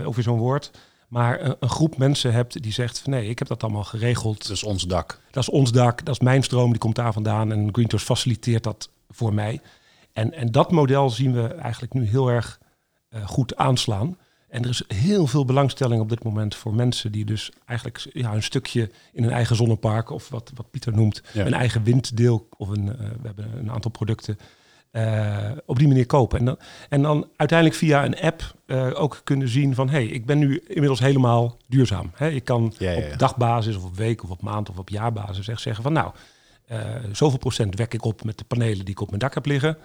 ook 0.04 0.14
weer 0.14 0.24
zo'n 0.24 0.38
woord, 0.38 0.70
maar 1.10 1.40
een, 1.40 1.56
een 1.60 1.68
groep 1.68 1.96
mensen 1.96 2.32
hebt 2.32 2.62
die 2.62 2.72
zegt 2.72 2.98
van 2.98 3.12
nee, 3.12 3.28
ik 3.28 3.38
heb 3.38 3.48
dat 3.48 3.62
allemaal 3.62 3.84
geregeld. 3.84 4.42
Dat 4.42 4.56
is 4.56 4.62
ons 4.64 4.82
dak. 4.82 5.20
Dat 5.30 5.42
is 5.42 5.48
ons 5.48 5.72
dak, 5.72 6.04
dat 6.04 6.14
is 6.14 6.20
mijn 6.20 6.42
stroom, 6.42 6.70
die 6.70 6.78
komt 6.78 6.94
daar 6.94 7.12
vandaan. 7.12 7.52
En 7.52 7.68
Greentours 7.72 8.02
faciliteert 8.04 8.62
dat 8.62 8.90
voor 9.08 9.34
mij. 9.34 9.60
En, 10.12 10.32
en 10.32 10.50
dat 10.50 10.70
model 10.70 11.10
zien 11.10 11.32
we 11.32 11.46
eigenlijk 11.46 11.92
nu 11.94 12.06
heel 12.08 12.28
erg 12.28 12.60
eh, 13.08 13.26
goed 13.26 13.56
aanslaan. 13.56 14.16
En 14.48 14.62
er 14.62 14.68
is 14.68 14.82
heel 14.88 15.26
veel 15.26 15.44
belangstelling 15.44 16.00
op 16.00 16.08
dit 16.08 16.24
moment 16.24 16.54
voor 16.54 16.74
mensen 16.74 17.12
die 17.12 17.24
dus 17.24 17.50
eigenlijk 17.66 18.08
ja, 18.12 18.34
een 18.34 18.42
stukje 18.42 18.90
in 19.12 19.24
een 19.24 19.30
eigen 19.30 19.56
zonnepark, 19.56 20.10
of 20.10 20.28
wat, 20.28 20.52
wat 20.54 20.70
Pieter 20.70 20.92
noemt, 20.92 21.22
Ja. 21.32 21.46
een 21.46 21.54
eigen 21.54 21.82
winddeel, 21.82 22.48
of 22.56 22.68
een, 22.68 22.88
eh, 22.88 22.98
we 22.98 23.26
hebben 23.26 23.58
een 23.58 23.70
aantal 23.70 23.90
producten, 23.90 24.38
eh, 24.90 25.50
op 25.66 25.78
die 25.78 25.88
manier 25.88 26.06
kopen. 26.06 26.38
En 26.38 26.44
dan, 26.44 26.58
en 26.88 27.02
dan 27.02 27.28
uiteindelijk 27.36 27.78
via 27.78 28.04
een 28.04 28.20
app 28.20 28.54
eh, 28.66 28.90
ook 28.94 29.20
kunnen 29.24 29.48
zien 29.48 29.74
van, 29.74 29.88
hé, 29.88 29.92
hey, 29.92 30.06
ik 30.06 30.26
ben 30.26 30.38
nu 30.38 30.62
inmiddels 30.66 31.00
helemaal 31.00 31.56
duurzaam. 31.66 32.10
Hè, 32.14 32.28
ik 32.28 32.44
kan 32.44 32.74
Ja, 32.78 32.90
ja, 32.90 32.98
ja. 32.98 33.12
op 33.12 33.18
dagbasis 33.18 33.76
of 33.76 33.84
op 33.84 33.96
week 33.96 34.22
of 34.22 34.30
op 34.30 34.42
maand 34.42 34.70
of 34.70 34.78
op 34.78 34.88
jaarbasis 34.88 35.48
echt 35.48 35.60
zeggen 35.60 35.82
van, 35.82 35.92
nou, 35.92 36.12
eh, 36.66 36.78
zoveel 37.12 37.38
procent 37.38 37.76
wek 37.76 37.94
ik 37.94 38.04
op 38.04 38.24
met 38.24 38.38
de 38.38 38.44
panelen 38.44 38.84
die 38.84 38.94
ik 38.94 39.00
op 39.00 39.08
mijn 39.08 39.20
dak 39.20 39.34
heb 39.34 39.46
liggen. 39.46 39.78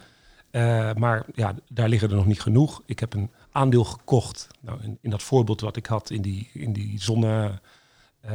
Maar 0.96 1.26
ja, 1.34 1.56
daar 1.70 1.90
liggen 1.90 2.10
er 2.10 2.16
nog 2.16 2.26
niet 2.26 2.42
genoeg. 2.42 2.82
Ik 2.86 3.00
heb 3.00 3.14
een 3.14 3.32
aandeel 3.52 3.84
gekocht. 3.84 4.48
Nou, 4.62 4.80
in, 4.84 4.98
in 5.02 5.10
dat 5.10 5.24
voorbeeld 5.24 5.62
wat 5.62 5.76
ik 5.76 5.86
had 5.86 6.10
in 6.10 6.22
die, 6.22 6.50
in 6.54 6.74
die 6.74 7.02
zonne, 7.02 7.60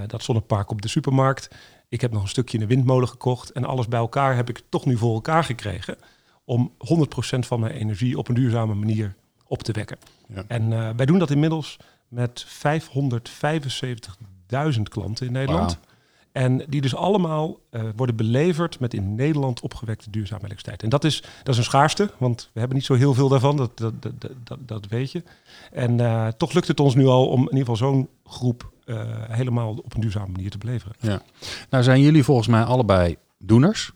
dat 0.07 0.23
zonnepark 0.23 0.71
op 0.71 0.83
de 0.83 0.89
supermarkt. 0.89 1.49
Ik 1.89 2.01
heb 2.01 2.13
nog 2.13 2.23
een 2.23 2.29
stukje 2.29 2.59
in 2.59 2.69
de 2.69 2.75
windmolen 2.75 3.09
gekocht. 3.09 3.51
En 3.51 3.65
alles 3.65 3.89
bij 3.89 3.99
elkaar 3.99 4.37
heb 4.37 4.49
ik 4.49 4.63
toch 4.69 4.87
nu 4.87 4.97
voor 4.97 5.15
elkaar 5.15 5.45
gekregen. 5.45 5.97
Om 6.51 6.73
100% 6.79 7.39
van 7.39 7.61
mijn 7.61 7.73
energie 7.73 8.19
op 8.19 8.29
een 8.29 8.35
duurzame 8.35 8.75
manier 8.75 9.15
op 9.47 9.63
te 9.63 9.73
wekken. 9.73 9.99
Ja. 10.35 10.45
En 10.47 10.73
eh, 10.73 10.89
wij 10.97 11.07
doen 11.07 11.19
dat 11.19 11.31
inmiddels 11.31 11.77
met 12.09 12.47
575.000 12.47 12.51
klanten 14.83 15.27
in 15.27 15.33
Nederland. 15.33 15.79
En 16.33 16.65
die 16.69 16.81
dus 16.81 16.95
allemaal 16.95 17.59
eh, 17.71 17.83
worden 17.97 18.17
beleverd 18.17 18.81
met 18.81 18.95
in 18.95 19.15
Nederland 19.15 19.61
opgewekte 19.61 20.11
duurzame 20.11 20.45
elektriciteit. 20.45 20.83
En 20.83 20.89
dat 20.89 21.05
is, 21.05 21.21
dat 21.21 21.49
is 21.49 21.57
een 21.57 21.65
schaarste, 21.65 22.11
want 22.19 22.51
we 22.53 22.59
hebben 22.59 22.77
niet 22.77 22.87
zo 22.87 22.95
heel 22.95 23.15
veel 23.15 23.29
daarvan, 23.29 23.57
dat, 23.57 23.79
dat, 23.79 24.03
dat, 24.03 24.15
dat, 24.45 24.59
dat 24.67 24.87
weet 24.87 25.13
je. 25.13 25.23
En 25.73 26.01
eh, 26.01 26.29
toch 26.29 26.53
lukt 26.53 26.69
het 26.69 26.81
ons 26.81 26.95
nu 26.95 27.07
al 27.07 27.29
om 27.29 27.41
in 27.41 27.57
ieder 27.57 27.59
geval 27.59 27.77
zo'n 27.77 28.09
groep 28.25 28.73
helemaal 29.29 29.71
op 29.71 29.95
een 29.95 30.01
duurzame 30.01 30.33
manier 30.33 30.51
te 30.51 30.59
beleveren. 30.59 30.97
Nou 31.71 31.85
zijn 31.85 32.01
jullie 32.01 32.25
volgens 32.25 32.49
mij 32.49 32.63
allebei 32.63 33.17
doeners. 33.39 33.93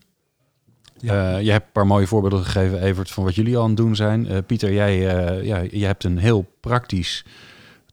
Ja. 1.04 1.36
Eh, 1.36 1.44
je 1.44 1.50
hebt 1.50 1.66
een 1.66 1.72
paar 1.72 1.86
mooie 1.86 2.06
voorbeelden 2.06 2.44
gegeven, 2.44 2.82
Evert, 2.82 3.10
van 3.10 3.24
wat 3.24 3.34
jullie 3.34 3.56
al 3.56 3.62
aan 3.62 3.68
het 3.68 3.76
doen 3.76 3.96
zijn. 3.96 4.26
Eh, 4.26 4.38
Pieter, 4.46 4.72
jij, 4.72 5.16
eh, 5.16 5.44
ja, 5.44 5.64
je 5.70 5.84
hebt 5.84 6.04
een 6.04 6.18
heel 6.18 6.46
praktisch, 6.60 7.24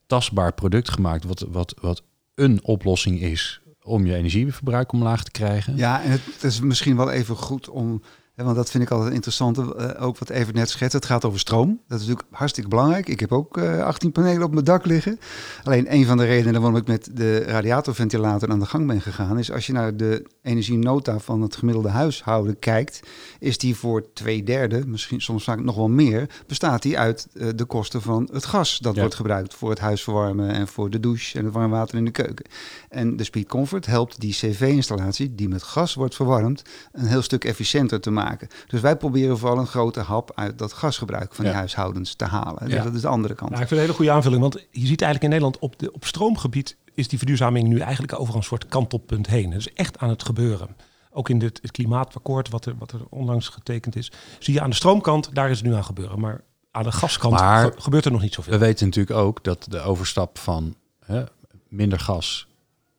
tastbaar 0.06 0.54
product 0.54 0.90
gemaakt... 0.90 1.24
Wat, 1.24 1.46
wat, 1.50 1.74
wat 1.82 2.04
een 2.36 2.60
oplossing 2.64 3.22
is 3.22 3.62
om 3.84 4.06
je 4.06 4.16
energieverbruik 4.16 4.92
omlaag 4.92 5.24
te 5.24 5.32
krijgen. 5.32 5.78
Ja, 5.78 6.04
en 6.04 6.12
het 6.12 6.44
is 6.44 6.60
misschien 6.60 6.96
wel 6.96 7.12
even 7.12 7.36
goed 7.36 7.70
om 7.70 8.02
want 8.36 8.56
dat 8.56 8.72
vind 8.72 8.84
ik 8.84 8.90
altijd 8.90 9.14
interessant, 9.14 9.58
uh, 9.58 9.66
ook 10.00 10.18
wat 10.18 10.30
even 10.30 10.54
net 10.54 10.70
schetst. 10.70 10.94
Het 10.94 11.06
gaat 11.06 11.26
over 11.26 11.40
stroom. 11.40 11.82
Dat 11.88 12.00
is 12.00 12.08
natuurlijk 12.08 12.36
hartstikke 12.36 12.70
belangrijk. 12.70 13.08
Ik 13.08 13.20
heb 13.20 13.32
ook 13.32 13.58
uh, 13.58 13.84
18 13.84 14.12
panelen 14.12 14.44
op 14.44 14.52
mijn 14.52 14.66
dak 14.66 14.86
liggen. 14.86 15.20
Alleen 15.64 15.94
een 15.94 16.06
van 16.06 16.18
de 16.18 16.26
redenen 16.26 16.62
waarom 16.62 16.80
ik 16.80 16.88
met 16.88 17.10
de 17.14 17.44
radiatorventilator 17.44 18.50
aan 18.50 18.60
de 18.60 18.66
gang 18.66 18.88
ben 18.88 19.02
gegaan... 19.02 19.40
is 19.40 19.52
als 19.52 19.66
je 19.66 19.74
naar 19.74 19.98
de 19.98 20.26
energienota 20.42 21.20
van 21.20 21.42
het 21.42 21.56
gemiddelde 21.56 21.90
huishouden 21.90 22.60
kijkt... 22.60 23.00
is 23.40 23.58
die 23.58 23.76
voor 23.76 24.14
twee 24.14 24.44
derde, 24.44 24.88
misschien 24.88 25.22
soms 25.22 25.44
vaak 25.44 25.60
nog 25.60 25.76
wel 25.76 25.90
meer... 25.90 26.30
bestaat 26.48 26.82
die 26.82 27.00
uit 27.00 27.28
uh, 27.34 27.50
de 27.56 27.66
kosten 27.66 28.02
van 28.02 28.30
het 28.32 28.46
gas 28.46 28.78
dat 28.78 28.98
wordt 28.98 29.16
gebruikt... 29.16 29.54
voor 29.54 29.70
het 29.70 29.80
huis 29.80 30.04
verwarmen 30.04 30.50
en 30.50 30.68
voor 30.68 30.90
de 30.90 31.00
douche 31.00 31.38
en 31.38 31.46
het 31.46 31.54
warm 31.54 31.72
water 31.72 31.98
in 31.98 32.06
de 32.06 32.12
keuken. 32.12 32.46
En 32.90 33.16
de 33.16 33.24
Speed 33.24 33.48
Comfort 33.48 33.86
helpt 33.86 34.20
die 34.20 34.34
cv-installatie, 34.34 35.36
die 35.36 35.50
met 35.50 35.64
gas 35.64 35.94
wordt 35.94 36.16
verwarmd... 36.16 36.62
een 36.92 37.06
heel 37.06 37.22
stuk 37.22 37.46
efficiënter 37.46 38.00
te 38.00 38.12
maken. 38.12 38.21
Dus 38.68 38.82
wij 38.82 38.98
proberen 38.98 39.38
vooral 39.38 39.58
een 39.58 39.68
grote 39.68 40.00
hap 40.00 40.32
uit 40.36 40.58
dat 40.58 40.74
gasgebruik 40.74 41.34
van 41.34 41.46
die 41.46 41.54
huishoudens 41.54 42.16
te 42.16 42.26
halen. 42.26 42.70
Ja. 42.70 42.84
Dat 42.84 42.94
is 42.94 43.02
de 43.02 43.08
andere 43.08 43.34
kant. 43.34 43.50
Nou, 43.50 43.62
ik 43.62 43.68
vind 43.68 43.70
het 43.70 43.80
een 43.80 43.86
hele 43.86 43.94
goede 43.94 44.12
aanvulling, 44.12 44.42
want 44.42 44.54
je 44.72 44.88
ziet 44.88 45.02
eigenlijk 45.02 45.24
in 45.24 45.30
Nederland 45.30 45.60
op, 45.60 45.80
de, 45.80 45.92
op 45.94 46.06
stroomgebied 46.06 46.78
is 46.94 47.08
die 47.08 47.18
verduurzaming 47.18 47.68
nu 47.68 47.80
eigenlijk 47.80 48.20
over 48.20 48.36
een 48.36 48.44
soort 48.44 48.66
kantelpunt 48.66 49.28
heen. 49.28 49.52
Het 49.52 49.60
is 49.60 49.74
echt 49.74 49.98
aan 49.98 50.10
het 50.10 50.24
gebeuren. 50.24 50.76
Ook 51.12 51.30
in 51.30 51.40
dit, 51.40 51.60
het 51.62 51.72
klimaatakkoord, 51.72 52.50
wat 52.50 52.66
er, 52.66 52.76
wat 52.78 52.92
er 52.92 53.00
onlangs 53.10 53.48
getekend 53.48 53.96
is, 53.96 54.12
zie 54.40 54.54
je 54.54 54.62
aan 54.62 54.70
de 54.70 54.76
stroomkant, 54.76 55.36
daar 55.36 55.50
is 55.50 55.58
het 55.58 55.68
nu 55.68 55.74
aan 55.74 55.84
gebeuren. 55.84 56.20
Maar 56.20 56.44
aan 56.72 56.84
de 56.84 56.92
gaskant 56.92 57.34
maar 57.34 57.72
gebeurt 57.78 58.06
er 58.06 58.12
nog 58.12 58.22
niet 58.22 58.34
zoveel. 58.34 58.54
We 58.54 58.60
weten 58.60 58.86
natuurlijk 58.86 59.18
ook 59.18 59.44
dat 59.44 59.66
de 59.70 59.80
overstap 59.80 60.38
van 60.38 60.76
hè, 61.06 61.24
minder 61.68 62.00
gas 62.00 62.48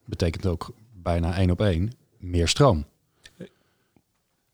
betekent 0.05 0.47
ook 0.47 0.75
bijna 0.95 1.37
één 1.37 1.51
op 1.51 1.61
één 1.61 1.93
meer 2.19 2.49
stroom. 2.49 2.85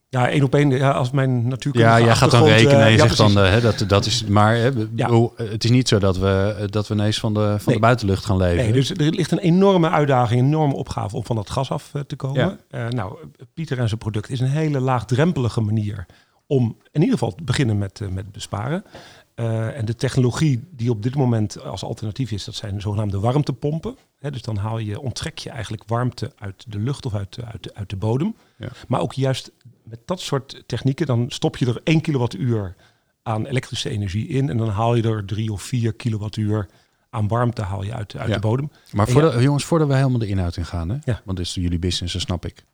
Ja, 0.09 0.29
één 0.29 0.43
op 0.43 0.55
één. 0.55 0.69
Ja, 0.69 0.91
als 0.91 1.11
mijn 1.11 1.47
natuurkunde. 1.47 1.87
Ja, 1.87 1.99
jij 1.99 2.15
gaat 2.15 2.31
dan 2.31 2.43
rekenen. 2.43 2.81
en 2.81 2.91
je 2.91 2.97
zegt 2.97 3.17
dan, 3.17 3.35
hè, 3.35 3.61
dat, 3.61 3.83
dat 3.87 4.05
is. 4.05 4.25
Maar 4.25 4.55
hè, 4.55 4.69
ja. 4.95 5.29
het 5.35 5.63
is 5.63 5.69
niet 5.69 5.87
zo 5.87 5.99
dat 5.99 6.17
we, 6.17 6.67
dat 6.69 6.87
we 6.87 6.93
ineens 6.93 7.19
van 7.19 7.33
de, 7.33 7.55
van 7.59 7.73
de 7.73 7.79
buitenlucht 7.79 8.25
gaan 8.25 8.37
leven. 8.37 8.63
Nee, 8.63 8.71
dus 8.71 8.89
er 8.89 9.11
ligt 9.11 9.31
een 9.31 9.39
enorme 9.39 9.89
uitdaging, 9.89 10.39
een 10.39 10.47
enorme 10.47 10.73
opgave 10.73 11.15
om 11.15 11.25
van 11.25 11.35
dat 11.35 11.49
gas 11.49 11.71
af 11.71 11.91
te 12.07 12.15
komen. 12.15 12.59
Uh, 12.71 12.87
nou, 12.87 13.17
Pieter 13.53 13.79
en 13.79 13.87
zijn 13.87 13.99
product 13.99 14.29
is 14.29 14.39
een 14.39 14.47
hele 14.47 14.79
laagdrempelige 14.79 15.61
manier 15.61 16.05
om 16.47 16.77
in 16.91 17.01
ieder 17.01 17.17
geval 17.17 17.35
te 17.35 17.43
beginnen 17.43 17.77
met, 17.77 17.99
uh, 17.99 18.07
met 18.07 18.31
besparen. 18.31 18.83
Uh, 19.39 19.77
en 19.77 19.85
de 19.85 19.95
technologie 19.95 20.67
die 20.71 20.89
op 20.89 21.03
dit 21.03 21.15
moment 21.15 21.63
als 21.63 21.83
alternatief 21.83 22.31
is, 22.31 22.43
dat 22.43 22.55
zijn 22.55 22.81
zogenaamde 22.81 23.19
warmtepompen. 23.19 23.97
He, 24.19 24.31
dus 24.31 24.41
dan 24.41 24.57
haal 24.57 24.77
je, 24.77 24.99
onttrek 24.99 25.37
je 25.37 25.49
eigenlijk 25.49 25.83
warmte 25.87 26.31
uit 26.39 26.65
de 26.67 26.79
lucht 26.79 27.05
of 27.05 27.13
uit, 27.13 27.37
uit, 27.43 27.73
uit 27.73 27.89
de 27.89 27.95
bodem. 27.95 28.35
Ja. 28.57 28.69
Maar 28.87 29.01
ook 29.01 29.13
juist 29.13 29.51
met 29.83 29.99
dat 30.05 30.19
soort 30.19 30.63
technieken, 30.65 31.05
dan 31.05 31.25
stop 31.29 31.57
je 31.57 31.65
er 31.65 31.81
1 31.83 32.01
kilowattuur 32.01 32.75
aan 33.23 33.45
elektrische 33.45 33.89
energie 33.89 34.27
in. 34.27 34.49
En 34.49 34.57
dan 34.57 34.69
haal 34.69 34.95
je 34.95 35.03
er 35.03 35.25
3 35.25 35.51
of 35.51 35.61
4 35.61 35.93
kilowattuur 35.93 36.67
aan 37.09 37.27
warmte 37.27 37.61
haal 37.61 37.83
je 37.83 37.93
uit, 37.93 38.17
uit 38.17 38.33
de 38.33 38.39
bodem. 38.39 38.71
Maar 38.91 39.07
voor 39.07 39.41
jongens, 39.41 39.65
voordat 39.65 39.87
we 39.87 39.95
helemaal 39.95 40.19
de 40.19 40.27
inhoud 40.27 40.57
in 40.57 40.65
gaan, 40.65 40.89
hè? 40.89 40.97
Want 41.25 41.37
dit 41.37 41.45
is 41.45 41.53
jullie 41.53 41.79
business, 41.79 42.13
dat 42.13 42.21
snap 42.21 42.45
ik. 42.45 42.65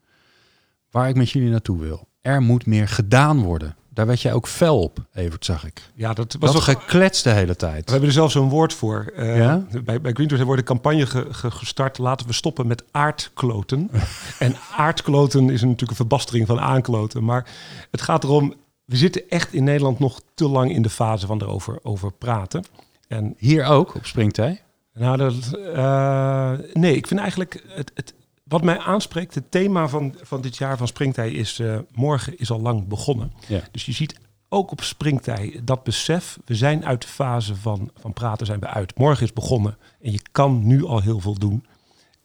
Waar 0.91 1.09
ik 1.09 1.15
met 1.15 1.29
jullie 1.29 1.49
naartoe 1.49 1.79
wil. 1.79 2.07
Er 2.21 2.41
moet 2.41 2.65
meer 2.65 2.87
gedaan 2.87 3.41
worden. 3.41 3.75
Daar 3.95 4.05
werd 4.05 4.21
jij 4.21 4.33
ook 4.33 4.47
fel 4.47 4.81
op, 4.81 5.05
Evert, 5.13 5.45
zag 5.45 5.65
ik. 5.65 5.81
Ja, 5.93 6.13
dat 6.13 6.35
was 6.39 6.53
dat 6.53 6.61
gekletst 6.61 7.23
de 7.23 7.29
hele 7.29 7.55
tijd. 7.55 7.85
We 7.85 7.91
hebben 7.91 8.09
er 8.09 8.15
zelfs 8.15 8.35
een 8.35 8.49
woord 8.49 8.73
voor. 8.73 9.13
Uh, 9.17 9.37
ja? 9.37 9.65
Bij, 9.83 10.01
bij 10.01 10.11
Greentours 10.11 10.43
wordt 10.43 10.59
een 10.59 10.67
campagne 10.67 11.05
ge, 11.05 11.25
ge, 11.29 11.51
gestart. 11.51 11.97
Laten 11.97 12.27
we 12.27 12.33
stoppen 12.33 12.67
met 12.67 12.83
aardkloten. 12.91 13.89
en 14.39 14.55
aardkloten 14.75 15.49
is 15.49 15.61
natuurlijk 15.61 15.89
een 15.89 15.95
verbastering 15.95 16.47
van 16.47 16.59
aankloten. 16.59 17.23
Maar 17.23 17.47
het 17.91 18.01
gaat 18.01 18.23
erom, 18.23 18.53
we 18.85 18.95
zitten 18.95 19.29
echt 19.29 19.53
in 19.53 19.63
Nederland 19.63 19.99
nog 19.99 20.21
te 20.33 20.47
lang 20.47 20.71
in 20.71 20.81
de 20.81 20.89
fase 20.89 21.25
van 21.25 21.41
erover 21.41 21.79
over 21.83 22.11
praten. 22.11 22.63
En 23.07 23.33
hier 23.37 23.65
ook, 23.65 23.95
op 23.95 24.05
Springtij? 24.05 24.61
Nou, 24.93 25.17
dat, 25.17 25.33
uh, 25.53 26.51
nee, 26.73 26.95
ik 26.95 27.07
vind 27.07 27.19
eigenlijk 27.19 27.63
het, 27.67 27.91
het, 27.93 28.13
wat 28.45 28.63
mij 28.63 28.79
aanspreekt, 28.79 29.35
het 29.35 29.51
thema 29.51 29.87
van, 29.87 30.15
van 30.21 30.41
dit 30.41 30.57
jaar 30.57 30.77
van 30.77 30.87
Springtij 30.87 31.31
is 31.31 31.59
uh, 31.59 31.79
morgen 31.91 32.37
is 32.37 32.51
al 32.51 32.61
lang 32.61 32.87
begonnen. 32.87 33.31
Ja. 33.47 33.61
Dus 33.71 33.85
je 33.85 33.91
ziet 33.91 34.19
ook 34.49 34.71
op 34.71 34.81
Springtij 34.81 35.61
dat 35.63 35.83
besef, 35.83 36.39
we 36.45 36.55
zijn 36.55 36.85
uit 36.85 37.01
de 37.01 37.07
fase 37.07 37.55
van, 37.55 37.91
van 37.95 38.13
praten 38.13 38.45
zijn 38.45 38.59
we 38.59 38.67
uit. 38.67 38.97
Morgen 38.97 39.23
is 39.23 39.33
begonnen 39.33 39.77
en 40.01 40.11
je 40.11 40.21
kan 40.31 40.67
nu 40.67 40.85
al 40.85 41.01
heel 41.01 41.19
veel 41.19 41.33
doen. 41.33 41.65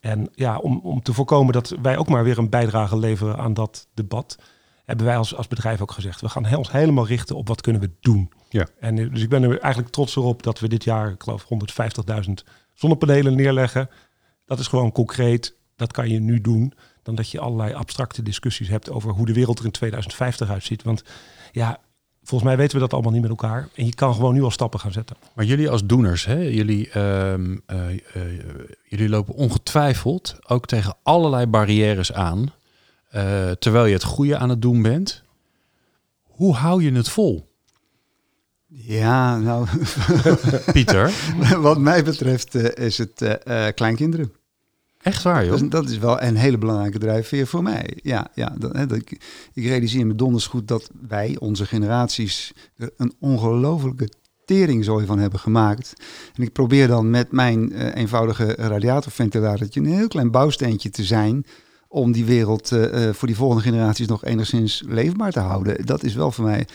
En 0.01 0.29
ja, 0.35 0.59
om, 0.59 0.81
om 0.83 1.03
te 1.03 1.13
voorkomen 1.13 1.53
dat 1.53 1.75
wij 1.83 1.97
ook 1.97 2.09
maar 2.09 2.25
weer 2.25 2.39
een 2.39 2.49
bijdrage 2.49 2.99
leveren 2.99 3.37
aan 3.37 3.55
dat 3.55 3.87
debat, 3.95 4.39
hebben 4.85 5.07
wij 5.07 5.17
als, 5.17 5.35
als 5.35 5.49
bedrijf 5.49 5.81
ook 5.81 5.93
gezegd, 5.93 6.21
we 6.21 6.29
gaan 6.29 6.57
ons 6.57 6.73
helemaal 6.73 7.07
richten 7.07 7.37
op 7.37 7.49
wat 7.49 7.61
kunnen 7.61 7.81
we 7.81 7.91
doen. 8.01 8.33
Ja. 8.49 8.67
En 8.81 8.99
eh, 8.99 9.11
dus 9.11 9.23
ik 9.23 9.29
ben 9.29 9.43
er 9.43 9.59
eigenlijk 9.61 9.93
trots 9.93 10.17
op 10.17 10.43
dat 10.43 10.59
we 10.59 10.69
dit 10.69 10.85
jaar, 10.85 11.11
ik 11.11 11.23
geloof, 11.23 11.47
150.000 12.25 12.31
zonnepanelen 12.75 13.37
neerleggen. 13.37 13.91
Dat 14.45 14.59
is 14.59 14.67
gewoon 14.67 14.93
concreet 14.93 15.59
dat 15.81 15.93
kan 15.93 16.09
je 16.09 16.21
nu 16.21 16.41
doen, 16.41 16.73
dan 17.03 17.15
dat 17.15 17.31
je 17.31 17.41
allerlei 17.41 17.73
abstracte 17.73 18.23
discussies 18.23 18.69
hebt 18.69 18.91
over 18.91 19.11
hoe 19.11 19.27
de 19.27 19.33
wereld 19.33 19.59
er 19.59 19.65
in 19.65 19.71
2050 19.71 20.51
uitziet. 20.51 20.83
Want 20.83 21.03
ja, 21.53 21.81
volgens 22.23 22.51
mij 22.51 22.59
weten 22.59 22.75
we 22.75 22.81
dat 22.81 22.93
allemaal 22.93 23.13
niet 23.13 23.21
met 23.21 23.31
elkaar. 23.31 23.69
En 23.75 23.87
je 23.87 23.95
kan 23.95 24.15
gewoon 24.15 24.35
nu 24.35 24.43
al 24.43 24.51
stappen 24.51 24.81
gaan 24.81 24.93
zetten. 24.93 25.17
Maar 25.35 25.45
jullie 25.45 25.71
als 25.71 25.87
doeners, 25.87 26.25
hè, 26.25 26.39
jullie, 26.39 26.91
uh, 26.97 27.39
uh, 27.39 27.57
jullie 28.85 29.09
lopen 29.09 29.35
ongetwijfeld 29.35 30.39
ook 30.47 30.67
tegen 30.67 30.97
allerlei 31.03 31.47
barrières 31.47 32.13
aan. 32.13 32.53
Uh, 33.15 33.51
terwijl 33.51 33.87
je 33.87 33.93
het 33.93 34.05
goede 34.05 34.39
aan 34.39 34.49
het 34.49 34.63
doen 34.63 34.83
bent. 34.83 35.23
Hoe 36.23 36.55
hou 36.55 36.83
je 36.83 36.93
het 36.93 37.09
vol? 37.09 37.49
Ja, 38.67 39.39
nou, 39.39 39.67
Pieter. 40.73 41.13
Wat 41.61 41.79
mij 41.79 42.05
betreft 42.05 42.55
is 42.55 42.99
het 42.99 43.39
kleinkinderen. 43.75 44.33
Echt 45.03 45.23
waar, 45.23 45.47
joh? 45.47 45.71
Dat, 45.71 45.89
is 45.89 45.99
wel 45.99 46.23
een 46.23 46.37
hele 46.37 46.59
belangrijke 46.59 46.99
drijfveer 46.99 47.47
voor 47.47 47.63
mij. 47.63 47.99
Ja, 48.03 48.31
ja 48.35 48.55
dat, 48.59 48.77
hè, 48.77 48.87
dat, 48.87 48.99
ik, 48.99 49.11
ik 49.53 49.65
realiseer 49.65 50.07
me 50.07 50.15
donders 50.15 50.47
goed 50.47 50.69
dat 50.69 50.91
wij, 51.09 51.37
onze 51.39 51.67
generaties, 51.67 52.53
er 52.77 52.91
een 52.97 53.15
ongelofelijke 53.19 54.09
teringzooi 54.45 55.07
van 55.07 55.19
hebben 55.19 55.41
gemaakt. 55.41 55.93
En 56.35 56.43
ik 56.43 56.53
probeer 56.53 56.87
dan 56.87 57.11
met 57.11 57.33
mijn 57.33 57.73
uh, 57.73 57.95
eenvoudige 57.95 58.55
radiatorventilator 58.55 59.67
een 59.71 59.85
heel 59.85 60.09
klein 60.09 60.31
bouwsteentje 60.31 60.91
te 60.91 61.05
zijn 61.05 61.45
om 61.93 62.13
die 62.13 62.25
wereld 62.25 62.73
uh, 62.73 63.09
voor 63.13 63.29
die 63.29 63.37
volgende 63.37 63.63
generaties 63.63 64.07
nog 64.07 64.25
enigszins 64.25 64.83
leefbaar 64.87 65.33
te 65.33 65.41
houden. 65.41 65.87
Dat 65.87 66.03
is 66.03 66.15
wel 66.15 66.33
voor 66.33 66.45
mij 66.45 66.67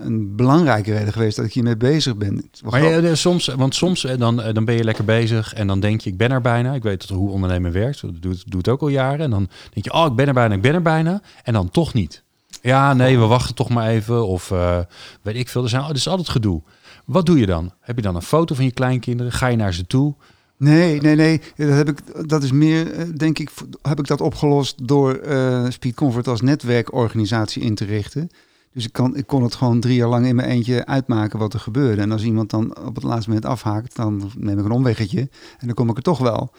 een 0.00 0.36
belangrijke 0.36 0.92
reden 0.92 1.12
geweest 1.12 1.36
dat 1.36 1.44
ik 1.44 1.52
hiermee 1.52 1.76
bezig 1.76 2.16
ben. 2.16 2.50
Maar 2.64 2.84
ja, 2.84 3.14
soms, 3.14 3.46
want 3.46 3.74
soms 3.74 4.06
dan, 4.18 4.36
dan 4.52 4.64
ben 4.64 4.74
je 4.74 4.84
lekker 4.84 5.04
bezig 5.04 5.54
en 5.54 5.66
dan 5.66 5.80
denk 5.80 6.00
je, 6.00 6.10
ik 6.10 6.16
ben 6.16 6.30
er 6.30 6.40
bijna. 6.40 6.74
Ik 6.74 6.82
weet 6.82 7.08
dat 7.08 7.16
hoe 7.16 7.30
ondernemen 7.30 7.72
werkt, 7.72 8.00
dat 8.00 8.22
doet, 8.22 8.50
doet 8.50 8.68
ook 8.68 8.80
al 8.80 8.88
jaren. 8.88 9.20
En 9.20 9.30
dan 9.30 9.48
denk 9.72 9.84
je, 9.84 9.92
oh, 9.92 10.06
ik 10.06 10.14
ben 10.14 10.26
er 10.26 10.34
bijna, 10.34 10.54
ik 10.54 10.62
ben 10.62 10.74
er 10.74 10.82
bijna. 10.82 11.22
En 11.42 11.52
dan 11.52 11.70
toch 11.70 11.94
niet. 11.94 12.22
Ja, 12.62 12.94
nee, 12.94 13.18
we 13.18 13.24
wachten 13.26 13.54
toch 13.54 13.68
maar 13.68 13.88
even. 13.88 14.26
Of 14.26 14.50
uh, 14.50 14.78
weet 15.22 15.36
ik 15.36 15.48
veel. 15.48 15.62
Er, 15.62 15.68
zijn, 15.68 15.82
er 15.82 15.94
is 15.94 16.08
altijd 16.08 16.28
gedoe. 16.28 16.62
Wat 17.04 17.26
doe 17.26 17.38
je 17.38 17.46
dan? 17.46 17.72
Heb 17.80 17.96
je 17.96 18.02
dan 18.02 18.16
een 18.16 18.22
foto 18.22 18.54
van 18.54 18.64
je 18.64 18.70
kleinkinderen? 18.70 19.32
Ga 19.32 19.46
je 19.46 19.56
naar 19.56 19.74
ze 19.74 19.86
toe? 19.86 20.14
Nee, 20.56 21.00
nee, 21.00 21.14
nee. 21.14 21.40
Dat, 21.56 21.76
heb 21.76 21.88
ik, 21.88 22.28
dat 22.28 22.42
is 22.42 22.52
meer, 22.52 22.92
eh, 22.92 23.06
denk 23.16 23.38
ik, 23.38 23.50
heb 23.82 23.98
ik 23.98 24.06
dat 24.06 24.20
opgelost 24.20 24.88
door 24.88 25.20
uh, 25.24 25.66
Speed 25.68 25.94
Comfort 25.94 26.28
als 26.28 26.40
netwerkorganisatie 26.40 27.62
in 27.62 27.74
te 27.74 27.84
richten. 27.84 28.30
Dus 28.74 28.84
ik, 28.84 28.92
kan, 28.92 29.16
ik 29.16 29.26
kon 29.26 29.42
het 29.42 29.54
gewoon 29.54 29.80
drie 29.80 29.96
jaar 29.96 30.08
lang 30.08 30.26
in 30.26 30.36
mijn 30.36 30.48
eentje 30.48 30.86
uitmaken 30.86 31.38
wat 31.38 31.54
er 31.54 31.60
gebeurde. 31.60 32.02
En 32.02 32.12
als 32.12 32.22
iemand 32.22 32.50
dan 32.50 32.78
op 32.78 32.94
het 32.94 33.04
laatste 33.04 33.28
moment 33.28 33.46
afhaakt, 33.46 33.96
dan 33.96 34.30
neem 34.38 34.58
ik 34.58 34.64
een 34.64 34.70
omweggetje 34.70 35.20
en 35.58 35.66
dan 35.66 35.74
kom 35.74 35.88
ik 35.90 35.96
er 35.96 36.02
toch 36.02 36.18
wel. 36.18 36.50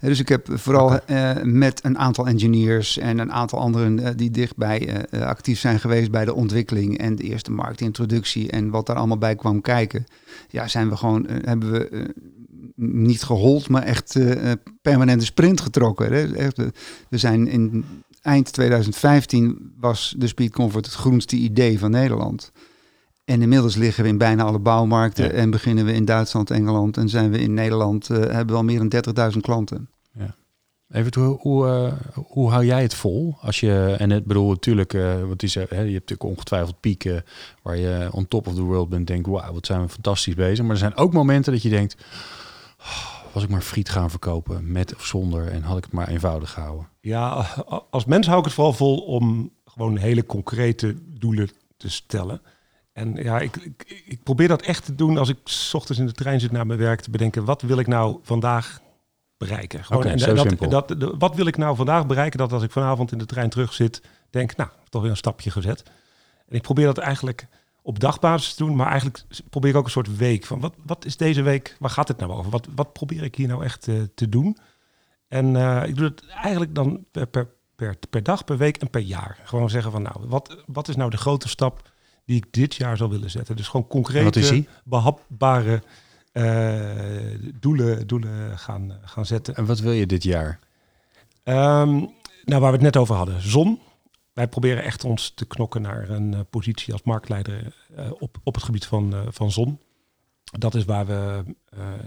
Eh, 0.00 0.08
dus 0.08 0.20
ik 0.20 0.28
heb 0.28 0.48
vooral 0.50 0.98
met 1.42 1.84
een 1.84 1.98
aantal 1.98 2.26
engineers 2.26 2.98
en 2.98 3.18
een 3.18 3.32
aantal 3.32 3.58
anderen 3.58 4.16
die 4.16 4.30
dichtbij 4.30 5.06
actief 5.10 5.58
zijn 5.58 5.80
geweest 5.80 6.10
bij 6.10 6.24
de 6.24 6.34
ontwikkeling 6.34 6.98
en 6.98 7.16
de 7.16 7.22
eerste 7.22 7.50
marktintroductie 7.50 8.50
en 8.50 8.70
wat 8.70 8.86
daar 8.86 8.96
allemaal 8.96 9.18
bij 9.18 9.34
kwam 9.34 9.60
kijken. 9.60 10.04
Ja, 10.48 10.68
zijn 10.68 10.88
we 10.88 10.96
gewoon, 10.96 11.26
hebben 11.28 11.70
we 11.70 12.14
niet 12.74 13.22
gehold, 13.22 13.68
maar 13.68 13.82
echt 13.82 14.18
permanente 14.82 15.24
sprint 15.24 15.60
getrokken. 15.60 16.12
Hè? 16.12 16.34
Echt, 16.34 16.56
we 17.08 17.18
zijn 17.18 17.48
in 17.48 17.84
eind 18.22 18.52
2015 18.52 19.72
was 19.80 20.14
de 20.18 20.26
Speed 20.26 20.50
Comfort 20.50 20.84
het 20.84 20.94
groenste 20.94 21.36
idee 21.36 21.78
van 21.78 21.90
Nederland. 21.90 22.52
En 23.24 23.42
inmiddels 23.42 23.76
liggen 23.76 24.02
we 24.02 24.08
in 24.08 24.18
bijna 24.18 24.42
alle 24.42 24.58
bouwmarkten 24.58 25.32
en 25.32 25.50
beginnen 25.50 25.84
we 25.84 25.92
in 25.92 26.04
Duitsland, 26.04 26.50
Engeland 26.50 26.96
en 26.96 27.08
zijn 27.08 27.30
we 27.30 27.38
in 27.38 27.54
Nederland, 27.54 28.10
uh, 28.10 28.18
hebben 28.18 28.46
we 28.46 28.54
al 28.54 28.64
meer 28.64 28.88
dan 28.88 29.32
30.000 29.32 29.38
klanten. 29.40 29.88
Ja. 30.12 30.34
Even, 30.90 31.12
hoe, 31.14 31.38
hoe, 31.40 31.92
hoe 32.14 32.50
hou 32.50 32.64
jij 32.64 32.82
het 32.82 32.94
vol? 32.94 33.36
Als 33.40 33.60
je, 33.60 33.94
en 33.98 34.10
het 34.10 34.24
bedoel 34.24 34.48
natuurlijk, 34.48 34.92
wat 35.28 35.42
is, 35.42 35.54
hè, 35.54 35.60
je 35.62 35.74
hebt 35.74 35.92
natuurlijk 35.92 36.22
ongetwijfeld 36.22 36.80
pieken 36.80 37.24
waar 37.62 37.76
je 37.76 38.08
on 38.12 38.28
top 38.28 38.46
of 38.46 38.54
the 38.54 38.62
world 38.62 38.88
bent, 38.88 39.06
denk 39.06 39.26
wauw, 39.26 39.52
wat 39.52 39.66
zijn 39.66 39.82
we 39.82 39.88
fantastisch 39.88 40.34
bezig. 40.34 40.62
Maar 40.62 40.72
er 40.72 40.78
zijn 40.78 40.96
ook 40.96 41.12
momenten 41.12 41.52
dat 41.52 41.62
je 41.62 41.68
denkt, 41.68 41.96
was 43.38 43.46
ik 43.46 43.52
maar 43.52 43.62
friet 43.62 43.88
gaan 43.88 44.10
verkopen, 44.10 44.72
met 44.72 44.94
of 44.94 45.04
zonder, 45.04 45.48
en 45.48 45.62
had 45.62 45.76
ik 45.76 45.84
het 45.84 45.92
maar 45.92 46.08
eenvoudig 46.08 46.50
gehouden. 46.50 46.88
Ja, 47.00 47.46
als 47.90 48.04
mens 48.04 48.26
hou 48.26 48.38
ik 48.38 48.44
het 48.44 48.54
vooral 48.54 48.72
vol 48.72 48.98
om 48.98 49.52
gewoon 49.64 49.96
hele 49.96 50.26
concrete 50.26 50.96
doelen 51.18 51.50
te 51.76 51.90
stellen. 51.90 52.42
En 52.92 53.14
ja, 53.14 53.40
ik, 53.40 53.56
ik, 53.56 54.02
ik, 54.06 54.22
probeer 54.22 54.48
dat 54.48 54.62
echt 54.62 54.84
te 54.84 54.94
doen 54.94 55.18
als 55.18 55.28
ik 55.28 55.36
s 55.44 55.74
ochtends 55.74 56.00
in 56.00 56.06
de 56.06 56.12
trein 56.12 56.40
zit 56.40 56.52
naar 56.52 56.66
mijn 56.66 56.78
werk 56.78 57.00
te 57.00 57.10
bedenken, 57.10 57.44
wat 57.44 57.62
wil 57.62 57.78
ik 57.78 57.86
nou 57.86 58.18
vandaag 58.22 58.80
bereiken? 59.36 59.84
Gewoon, 59.84 60.02
okay, 60.02 60.12
en, 60.12 60.68
dat, 60.70 60.88
dat, 60.88 61.14
wat 61.18 61.34
wil 61.34 61.46
ik 61.46 61.56
nou 61.56 61.76
vandaag 61.76 62.06
bereiken? 62.06 62.38
Dat 62.38 62.52
als 62.52 62.62
ik 62.62 62.70
vanavond 62.70 63.12
in 63.12 63.18
de 63.18 63.26
trein 63.26 63.50
terug 63.50 63.72
zit, 63.72 64.02
denk, 64.30 64.56
nou, 64.56 64.70
toch 64.88 65.02
weer 65.02 65.10
een 65.10 65.16
stapje 65.16 65.50
gezet. 65.50 65.82
En 66.48 66.56
ik 66.56 66.62
probeer 66.62 66.86
dat 66.86 66.98
eigenlijk 66.98 67.46
op 67.88 68.00
dagbasis 68.00 68.54
te 68.54 68.64
doen, 68.64 68.76
maar 68.76 68.86
eigenlijk 68.86 69.24
probeer 69.50 69.70
ik 69.70 69.76
ook 69.76 69.84
een 69.84 69.90
soort 69.90 70.16
week 70.16 70.44
van 70.44 70.60
wat, 70.60 70.74
wat 70.86 71.04
is 71.04 71.16
deze 71.16 71.42
week, 71.42 71.76
waar 71.78 71.90
gaat 71.90 72.08
het 72.08 72.18
nou 72.18 72.32
over? 72.32 72.50
Wat, 72.50 72.68
wat 72.74 72.92
probeer 72.92 73.22
ik 73.22 73.34
hier 73.34 73.48
nou 73.48 73.64
echt 73.64 73.86
uh, 73.86 74.02
te 74.14 74.28
doen? 74.28 74.56
En 75.28 75.54
uh, 75.54 75.82
ik 75.86 75.96
doe 75.96 76.04
het 76.04 76.26
eigenlijk 76.26 76.74
dan 76.74 77.04
per, 77.10 77.26
per, 77.26 77.48
per, 77.76 77.96
per, 78.10 78.22
dag, 78.22 78.44
per 78.44 78.56
week 78.56 78.76
en 78.76 78.90
per 78.90 79.00
jaar. 79.00 79.38
Gewoon 79.44 79.70
zeggen 79.70 79.92
van 79.92 80.02
nou, 80.02 80.16
wat, 80.26 80.56
wat 80.66 80.88
is 80.88 80.96
nou 80.96 81.10
de 81.10 81.16
grote 81.16 81.48
stap 81.48 81.90
die 82.24 82.36
ik 82.36 82.46
dit 82.50 82.74
jaar 82.74 82.96
zou 82.96 83.10
willen 83.10 83.30
zetten? 83.30 83.56
Dus 83.56 83.68
gewoon 83.68 83.86
concrete, 83.86 84.66
behapbare 84.84 85.82
uh, 86.32 87.50
doelen, 87.60 88.06
doelen 88.06 88.58
gaan, 88.58 88.98
gaan 89.04 89.26
zetten. 89.26 89.54
En 89.54 89.66
wat 89.66 89.80
wil 89.80 89.92
je 89.92 90.06
dit 90.06 90.22
jaar? 90.22 90.58
Um, 91.44 92.10
nou, 92.44 92.60
waar 92.60 92.70
we 92.70 92.76
het 92.76 92.80
net 92.80 92.96
over 92.96 93.14
hadden. 93.14 93.42
Zon, 93.42 93.80
wij 94.38 94.48
proberen 94.48 94.84
echt 94.84 95.04
ons 95.04 95.30
te 95.30 95.46
knokken 95.46 95.82
naar 95.82 96.08
een 96.08 96.32
uh, 96.32 96.40
positie 96.50 96.92
als 96.92 97.02
marktleider 97.02 97.74
uh, 97.98 98.10
op, 98.18 98.38
op 98.42 98.54
het 98.54 98.64
gebied 98.64 98.86
van, 98.86 99.14
uh, 99.14 99.20
van 99.28 99.50
zon. 99.50 99.80
Dat 100.58 100.74
is 100.74 100.84
waar 100.84 101.06
we 101.06 101.44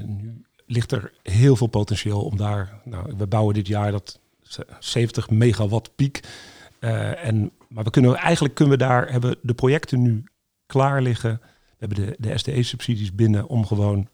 nu 0.05 0.45
ligt 0.65 0.91
er 0.91 1.13
heel 1.23 1.55
veel 1.55 1.67
potentieel 1.67 2.23
om 2.23 2.37
daar. 2.37 2.81
Nou, 2.83 3.13
we 3.17 3.27
bouwen 3.27 3.53
dit 3.53 3.67
jaar 3.67 3.91
dat 3.91 4.19
70 4.79 5.29
megawatt 5.29 5.95
piek. 5.95 6.19
en, 6.79 7.51
maar 7.69 7.83
we 7.83 7.89
kunnen 7.89 8.15
eigenlijk 8.15 8.55
kunnen 8.55 8.77
we 8.77 8.83
daar 8.83 9.11
hebben 9.11 9.35
de 9.41 9.53
projecten 9.53 10.01
nu 10.01 10.23
klaar 10.65 11.01
liggen. 11.01 11.39
We 11.41 11.85
hebben 11.85 12.05
de, 12.05 12.15
de 12.19 12.37
SDE-subsidies 12.37 13.15
binnen 13.15 13.47
om 13.47 13.65
gewoon 13.65 14.07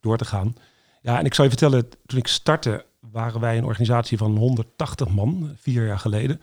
door 0.00 0.18
te 0.18 0.24
gaan. 0.24 0.54
Ja, 1.02 1.18
en 1.18 1.24
ik 1.24 1.34
zal 1.34 1.44
je 1.44 1.50
vertellen, 1.50 1.88
toen 2.06 2.18
ik 2.18 2.26
startte, 2.26 2.84
waren 3.00 3.40
wij 3.40 3.58
een 3.58 3.64
organisatie 3.64 4.18
van 4.18 4.36
180 4.36 5.08
man, 5.08 5.52
vier 5.56 5.86
jaar 5.86 5.98
geleden. 5.98 6.40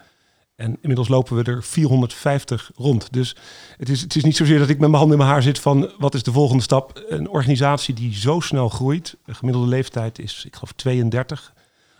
En 0.55 0.77
inmiddels 0.81 1.07
lopen 1.07 1.35
we 1.35 1.43
er 1.43 1.63
450 1.63 2.71
rond. 2.75 3.07
Dus 3.13 3.35
het 3.77 3.89
is, 3.89 4.01
het 4.01 4.15
is 4.15 4.23
niet 4.23 4.35
zozeer 4.35 4.59
dat 4.59 4.69
ik 4.69 4.79
met 4.79 4.89
mijn 4.89 4.99
handen 4.99 5.11
in 5.11 5.17
mijn 5.17 5.33
haar 5.33 5.43
zit 5.43 5.59
van 5.59 5.91
wat 5.97 6.13
is 6.13 6.23
de 6.23 6.31
volgende 6.31 6.63
stap. 6.63 7.05
Een 7.09 7.29
organisatie 7.29 7.93
die 7.93 8.15
zo 8.15 8.39
snel 8.39 8.69
groeit. 8.69 9.15
De 9.25 9.33
gemiddelde 9.33 9.67
leeftijd 9.67 10.19
is, 10.19 10.43
ik 10.45 10.55
geloof, 10.55 10.71
32 10.71 11.53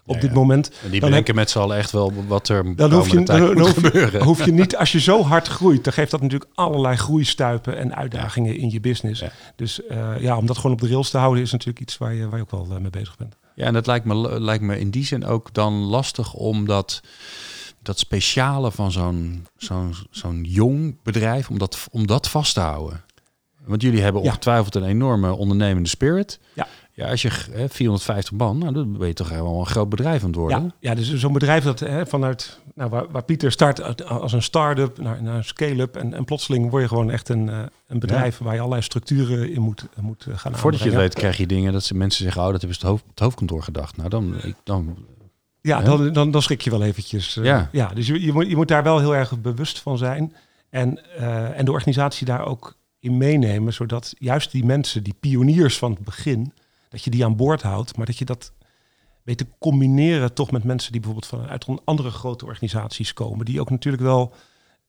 op 0.05 0.21
dit 0.21 0.33
moment. 0.33 0.71
En 0.83 0.89
die 0.89 1.00
denken 1.00 1.35
met 1.35 1.50
z'n 1.50 1.59
allen 1.59 1.77
echt 1.77 1.91
wel 1.91 2.13
wat 2.27 2.50
er 2.50 2.75
dan 2.75 2.91
hoef 2.93 3.12
je, 3.12 3.24
dan, 3.24 3.59
hoef, 3.59 3.74
gebeuren. 3.74 4.24
hoef 4.24 4.45
je 4.45 4.51
niet, 4.51 4.75
als 4.81 4.91
je 4.91 5.00
zo 5.00 5.24
hard 5.24 5.47
groeit, 5.47 5.83
dan 5.83 5.93
geeft 5.93 6.12
dat 6.12 6.21
natuurlijk 6.21 6.51
allerlei 6.55 6.95
groeistuipen 6.95 7.77
en 7.77 7.95
uitdagingen 7.95 8.57
in 8.57 8.71
je 8.71 8.79
business. 8.79 9.24
Dus 9.55 9.79
uh, 9.89 10.09
ja, 10.19 10.38
om 10.38 10.45
dat 10.45 10.55
gewoon 10.55 10.71
op 10.71 10.81
de 10.81 10.88
rails 10.88 11.09
te 11.09 11.17
houden 11.17 11.43
is 11.43 11.51
natuurlijk 11.51 11.79
iets 11.79 11.97
waar 11.97 12.13
je, 12.13 12.29
waar 12.29 12.35
je 12.35 12.43
ook 12.43 12.51
wel 12.51 12.67
uh, 12.71 12.77
mee 12.77 12.89
bezig 12.89 13.17
bent. 13.17 13.35
Ja, 13.55 13.65
en 13.65 13.74
dat 13.74 13.88
lijkt 13.88 14.05
me, 14.05 14.41
lijkt 14.41 14.63
me 14.63 14.79
in 14.79 14.89
die 14.89 15.05
zin 15.05 15.25
ook 15.25 15.53
dan 15.53 15.74
lastig 15.74 16.33
omdat 16.33 16.67
dat 16.67 17.01
speciale 17.94 18.72
van 18.72 18.92
zo'n 18.92 19.48
zo'n 19.58 19.96
zo'n 20.10 20.44
jong 20.44 20.98
bedrijf, 21.04 21.50
om 21.50 21.58
dat, 21.58 21.88
om 21.92 22.08
dat 22.08 22.30
vast 22.30 22.54
te 22.54 22.60
houden? 22.60 23.04
Want 23.65 23.82
jullie 23.82 24.01
hebben 24.01 24.22
ongetwijfeld 24.22 24.75
een 24.75 24.84
enorme 24.84 25.34
ondernemende 25.34 25.89
spirit. 25.89 26.39
Ja. 26.54 26.68
Ja, 26.96 27.10
als 27.10 27.22
je 27.22 27.30
hè, 27.51 27.70
450 27.70 28.34
man, 28.34 28.58
nou, 28.58 28.74
dan 28.74 28.98
ben 28.98 29.08
je 29.08 29.13
toch 29.13 29.30
helemaal 29.30 29.60
een 29.60 29.65
groot 29.65 29.89
bedrijf 29.89 30.22
aan 30.22 30.27
het 30.27 30.38
worden. 30.38 30.63
Ja, 30.63 30.89
ja 30.89 30.96
dus 30.96 31.13
zo'n 31.13 31.34
bedrijf 31.34 31.63
dat 31.63 31.80
hè, 31.80 32.06
vanuit, 32.06 32.60
nou, 32.75 32.89
waar, 32.89 33.12
waar 33.12 33.24
Pieter 33.24 33.51
start 33.51 34.06
als 34.06 34.34
een 34.34 34.42
start-up 34.42 34.98
naar, 34.98 35.24
naar 35.24 35.36
een 35.36 35.44
scale-up. 35.44 35.96
En, 35.96 36.13
en 36.13 36.25
plotseling 36.25 36.70
word 36.70 36.82
je 36.82 36.88
gewoon 36.88 37.12
echt 37.12 37.30
een, 37.30 37.48
uh, 37.48 37.60
een 37.88 38.00
bedrijf 38.00 38.38
waar 38.38 38.54
je 38.54 38.60
allerlei 38.60 38.82
structuren 38.82 39.51
in 39.51 39.62
moet, 39.62 39.88
moet 40.01 40.27
gaan 40.32 40.56
Voordat 40.56 40.80
je 40.82 40.89
het 40.89 40.98
weet 40.98 41.13
krijg 41.13 41.38
je 41.38 41.48
dingen 41.48 41.74
dat 41.74 41.84
ze 41.84 41.96
mensen 41.96 42.24
zeggen, 42.24 42.42
oh, 42.42 42.51
dat 42.51 42.62
hebben 42.62 42.80
ze 42.80 42.86
het, 42.86 42.92
hoofd, 42.92 43.04
het 43.10 43.20
hoofdkantoor 43.20 43.63
gedacht. 43.63 43.98
Nou, 43.98 44.10
dan, 44.10 44.36
dan 44.63 44.98
ja, 45.65 45.81
dan, 45.81 46.13
dan, 46.13 46.31
dan 46.31 46.41
schrik 46.41 46.62
je 46.62 46.69
wel 46.69 46.84
eventjes. 46.84 47.38
Uh, 47.38 47.45
ja. 47.45 47.69
ja, 47.72 47.88
dus 47.88 48.07
je, 48.07 48.22
je, 48.22 48.34
moet, 48.34 48.48
je 48.48 48.55
moet 48.55 48.67
daar 48.67 48.84
wel 48.84 49.00
heel 49.00 49.15
erg 49.15 49.41
bewust 49.41 49.79
van 49.79 49.98
zijn. 49.98 50.34
En, 50.69 51.00
uh, 51.19 51.60
en 51.60 51.65
de 51.65 51.72
organisatie 51.72 52.25
daar 52.25 52.45
ook 52.45 52.77
in 53.00 53.17
meenemen, 53.17 53.74
zodat 53.74 54.13
juist 54.17 54.51
die 54.51 54.65
mensen, 54.65 55.03
die 55.03 55.15
pioniers 55.19 55.77
van 55.77 55.91
het 55.91 56.00
begin, 56.00 56.53
dat 56.89 57.03
je 57.03 57.10
die 57.10 57.25
aan 57.25 57.36
boord 57.36 57.62
houdt, 57.62 57.98
maar 57.98 58.05
dat 58.05 58.17
je 58.17 58.25
dat 58.25 58.51
weet 59.24 59.38
te 59.38 59.48
combineren 59.60 60.34
toch 60.34 60.51
met 60.51 60.63
mensen 60.63 60.92
die 60.92 61.01
bijvoorbeeld 61.01 61.31
vanuit 61.31 61.81
andere 61.85 62.09
grote 62.09 62.46
organisaties 62.46 63.13
komen, 63.13 63.46
die 63.46 63.59
ook 63.61 63.70
natuurlijk 63.70 64.03
wel 64.03 64.33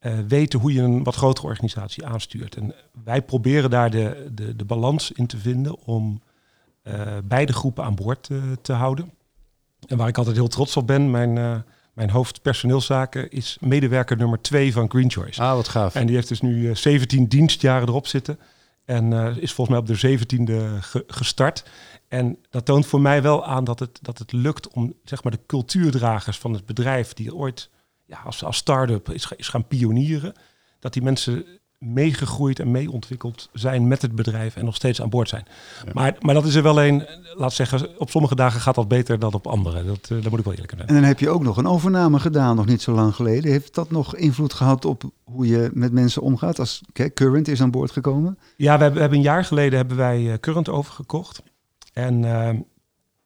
uh, 0.00 0.18
weten 0.28 0.60
hoe 0.60 0.72
je 0.72 0.82
een 0.82 1.02
wat 1.02 1.14
grotere 1.14 1.46
organisatie 1.46 2.06
aanstuurt. 2.06 2.56
En 2.56 2.74
wij 3.04 3.22
proberen 3.22 3.70
daar 3.70 3.90
de, 3.90 4.30
de, 4.32 4.56
de 4.56 4.64
balans 4.64 5.12
in 5.12 5.26
te 5.26 5.38
vinden 5.38 5.78
om 5.84 6.22
beide 7.24 7.52
groepen 7.52 7.84
aan 7.84 7.94
boord 7.94 8.30
te 8.62 8.72
houden. 8.72 9.10
En 9.86 9.96
waar 9.96 10.08
ik 10.08 10.18
altijd 10.18 10.36
heel 10.36 10.48
trots 10.48 10.76
op 10.76 10.86
ben, 10.86 11.10
mijn, 11.10 11.36
uh, 11.36 11.56
mijn 11.92 12.10
hoofd 12.10 12.42
personeelszaken 12.42 13.30
is 13.30 13.56
medewerker 13.60 14.16
nummer 14.16 14.40
twee 14.40 14.72
van 14.72 14.90
Green 14.90 15.10
Choice. 15.10 15.42
Ah, 15.42 15.54
wat 15.54 15.68
gaaf. 15.68 15.94
En 15.94 16.06
die 16.06 16.14
heeft 16.14 16.28
dus 16.28 16.40
nu 16.40 16.62
uh, 16.62 16.70
eh, 16.70 16.76
17 16.76 17.28
dienstjaren 17.28 17.88
erop 17.88 18.06
zitten. 18.06 18.38
En 18.84 19.12
uh, 19.12 19.36
is 19.36 19.52
volgens 19.52 19.68
mij 19.68 19.78
op 19.78 20.00
de 20.00 20.18
17e 20.18 20.78
ge 20.80 21.04
gestart. 21.06 21.64
En 22.08 22.38
dat 22.50 22.64
toont 22.64 22.86
voor 22.86 23.00
mij 23.00 23.22
wel 23.22 23.46
aan 23.46 23.64
dat 23.64 23.78
het, 23.78 23.98
dat 24.02 24.18
het 24.18 24.32
lukt 24.32 24.68
om 24.68 24.94
zeg 25.04 25.22
maar, 25.22 25.32
de 25.32 25.46
cultuurdragers 25.46 26.38
van 26.38 26.52
het 26.52 26.66
bedrijf, 26.66 27.12
die 27.12 27.34
ooit 27.34 27.70
ja, 28.04 28.20
als, 28.24 28.44
als 28.44 28.56
start-up 28.56 29.10
is, 29.10 29.32
is 29.36 29.48
gaan 29.48 29.66
pionieren, 29.66 30.32
dat 30.78 30.92
die 30.92 31.02
mensen 31.02 31.44
meegegroeid 31.78 32.58
en 32.58 32.70
meeontwikkeld 32.70 33.48
zijn 33.52 33.88
met 33.88 34.02
het 34.02 34.14
bedrijf 34.14 34.56
en 34.56 34.64
nog 34.64 34.74
steeds 34.74 35.02
aan 35.02 35.08
boord 35.08 35.28
zijn. 35.28 35.46
Maar, 35.92 36.16
maar 36.20 36.34
dat 36.34 36.44
is 36.44 36.54
er 36.54 36.62
wel 36.62 36.82
een, 36.82 37.06
laat 37.34 37.52
zeggen, 37.52 37.98
op 37.98 38.10
sommige 38.10 38.34
dagen 38.34 38.60
gaat 38.60 38.74
dat 38.74 38.88
beter 38.88 39.18
dan 39.18 39.32
op 39.32 39.46
andere. 39.46 39.84
Dat, 39.84 40.08
uh, 40.12 40.24
moet 40.30 40.38
ik 40.38 40.44
wel 40.44 40.52
eerlijk 40.52 40.72
zijn. 40.76 40.88
En 40.88 40.94
dan 40.94 41.04
heb 41.04 41.18
je 41.18 41.28
ook 41.28 41.42
nog 41.42 41.56
een 41.56 41.66
overname 41.66 42.18
gedaan, 42.18 42.56
nog 42.56 42.66
niet 42.66 42.82
zo 42.82 42.92
lang 42.92 43.14
geleden. 43.14 43.50
Heeft 43.50 43.74
dat 43.74 43.90
nog 43.90 44.16
invloed 44.16 44.52
gehad 44.52 44.84
op 44.84 45.02
hoe 45.24 45.46
je 45.46 45.70
met 45.72 45.92
mensen 45.92 46.22
omgaat 46.22 46.58
als 46.58 46.80
Current 47.14 47.48
is 47.48 47.60
aan 47.60 47.70
boord 47.70 47.90
gekomen? 47.90 48.38
Ja, 48.56 48.76
we 48.76 48.82
hebben, 48.82 48.92
we 48.92 49.00
hebben 49.00 49.18
een 49.18 49.24
jaar 49.24 49.44
geleden 49.44 49.78
hebben 49.78 49.96
wij 49.96 50.32
eh, 50.32 50.38
Current 50.38 50.68
overgekocht. 50.68 51.42
En 51.92 52.22
uh, 52.22 52.50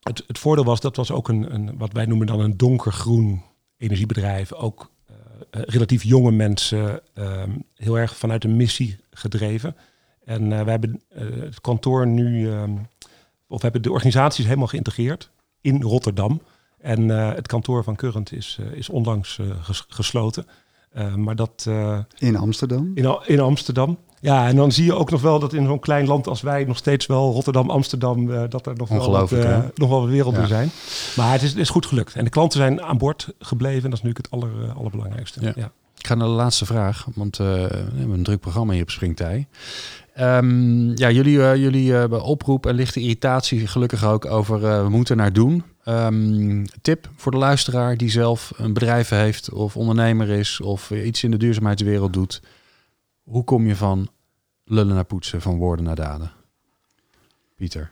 het, 0.01 0.25
het 0.27 0.39
voordeel 0.39 0.65
was, 0.65 0.81
dat 0.81 0.97
was 0.97 1.11
ook 1.11 1.29
een, 1.29 1.55
een, 1.55 1.79
wat 1.79 1.93
wij 1.93 2.07
noemen 2.07 2.27
dan 2.27 2.41
een 2.41 2.57
donkergroen 2.57 3.43
energiebedrijf. 3.77 4.53
Ook 4.53 4.91
relatief 5.50 6.03
jonge 6.03 6.31
mensen, 6.31 7.00
ehm, 7.14 7.50
heel 7.76 7.98
erg 7.98 8.16
vanuit 8.16 8.44
een 8.44 8.57
missie 8.57 8.96
gedreven. 9.11 9.76
En 10.24 10.50
uh, 10.50 10.62
we 10.62 10.70
hebben 10.70 11.03
uh, 11.12 11.42
het 11.42 11.61
kantoor 11.61 12.07
nu, 12.07 12.50
ehm, 12.50 12.72
of 13.46 13.57
we 13.57 13.62
hebben 13.62 13.83
de 13.83 13.90
organisaties 13.90 14.44
helemaal 14.44 14.66
geïntegreerd 14.66 15.31
in 15.61 15.83
Rotterdam. 15.83 16.40
En 16.79 17.09
het 17.09 17.46
kantoor 17.46 17.85
van 17.85 17.96
Current 17.96 18.33
is, 18.33 18.59
is 18.72 18.88
onlangs 18.88 19.38
ges 19.61 19.85
gesloten. 19.88 20.46
maar 21.16 21.37
dat, 21.37 21.68
in 22.18 22.37
Amsterdam? 22.37 22.90
In, 22.94 23.18
in 23.26 23.40
Amsterdam. 23.40 23.98
Ja, 24.20 24.46
en 24.46 24.56
dan 24.56 24.72
zie 24.72 24.85
je 24.85 24.94
ook 24.94 25.11
nog 25.11 25.22
wel 25.22 25.38
dat 25.38 25.52
in 25.52 25.66
zo'n 25.66 25.78
klein 25.78 26.06
land 26.06 26.26
als 26.26 26.40
wij 26.40 26.64
nog 26.64 26.76
steeds 26.76 27.06
wel 27.06 27.33
Rotterdam, 27.33 27.70
Amsterdam, 27.70 28.30
uh, 28.30 28.42
dat 28.48 28.66
er 28.66 28.76
nog 28.76 28.88
wel, 28.88 29.11
wat, 29.11 29.33
uh, 29.33 29.59
nog 29.74 29.88
wel 29.88 30.09
werelden 30.09 30.40
ja. 30.40 30.46
zijn. 30.46 30.70
Maar 31.16 31.33
het 31.33 31.42
is, 31.42 31.50
het 31.50 31.59
is, 31.59 31.68
goed 31.68 31.87
gelukt. 31.87 32.14
En 32.14 32.24
de 32.24 32.30
klanten 32.30 32.59
zijn 32.59 32.83
aan 32.83 32.98
boord 32.98 33.28
gebleven. 33.38 33.85
En 33.85 33.90
dat 33.90 33.98
is 33.98 34.04
natuurlijk 34.04 34.26
het 34.26 34.30
aller, 34.30 34.68
uh, 34.68 34.76
allerbelangrijkste. 34.76 35.40
Ja. 35.42 35.52
ja. 35.56 35.70
Ik 35.98 36.06
ga 36.06 36.14
naar 36.14 36.26
de 36.26 36.33
laatste 36.33 36.66
vraag, 36.66 37.06
want 37.14 37.37
we 37.37 37.68
hebben 37.94 38.16
een 38.16 38.22
druk 38.22 38.40
programma 38.40 38.72
hier 38.72 38.83
op 38.83 38.90
Springtij. 38.90 39.46
Um, 40.20 40.96
ja, 40.96 41.11
jullie, 41.11 41.38
jullie 41.59 42.22
oproep 42.22 42.66
en 42.66 42.74
lichte 42.74 43.00
irritatie 43.00 43.66
gelukkig 43.66 44.04
ook 44.04 44.24
over 44.26 44.83
we 44.83 44.88
moeten 44.88 45.16
naar 45.16 45.33
doen. 45.33 45.62
Um, 45.85 46.64
tip 46.83 47.09
voor 47.16 47.33
de 47.33 47.38
luisteraar 47.38 47.96
die 47.96 48.11
zelf 48.11 48.52
een 48.56 48.72
bedrijf 48.72 49.09
heeft 49.09 49.52
of 49.52 49.76
ondernemer 49.76 50.28
is 50.28 50.61
of 50.61 50.90
iets 50.90 51.24
in 51.24 51.30
de 51.30 51.37
duurzaamheidswereld 51.37 52.12
doet. 52.12 52.40
Hoe 53.31 53.45
kom 53.45 53.66
je 53.66 53.77
van 53.77 54.09
lullen 54.64 54.95
naar 54.95 55.05
poetsen, 55.05 55.40
van 55.40 55.59
woorden 55.59 55.85
naar 55.85 55.95
daden? 55.95 56.33
Pieter. 57.57 57.90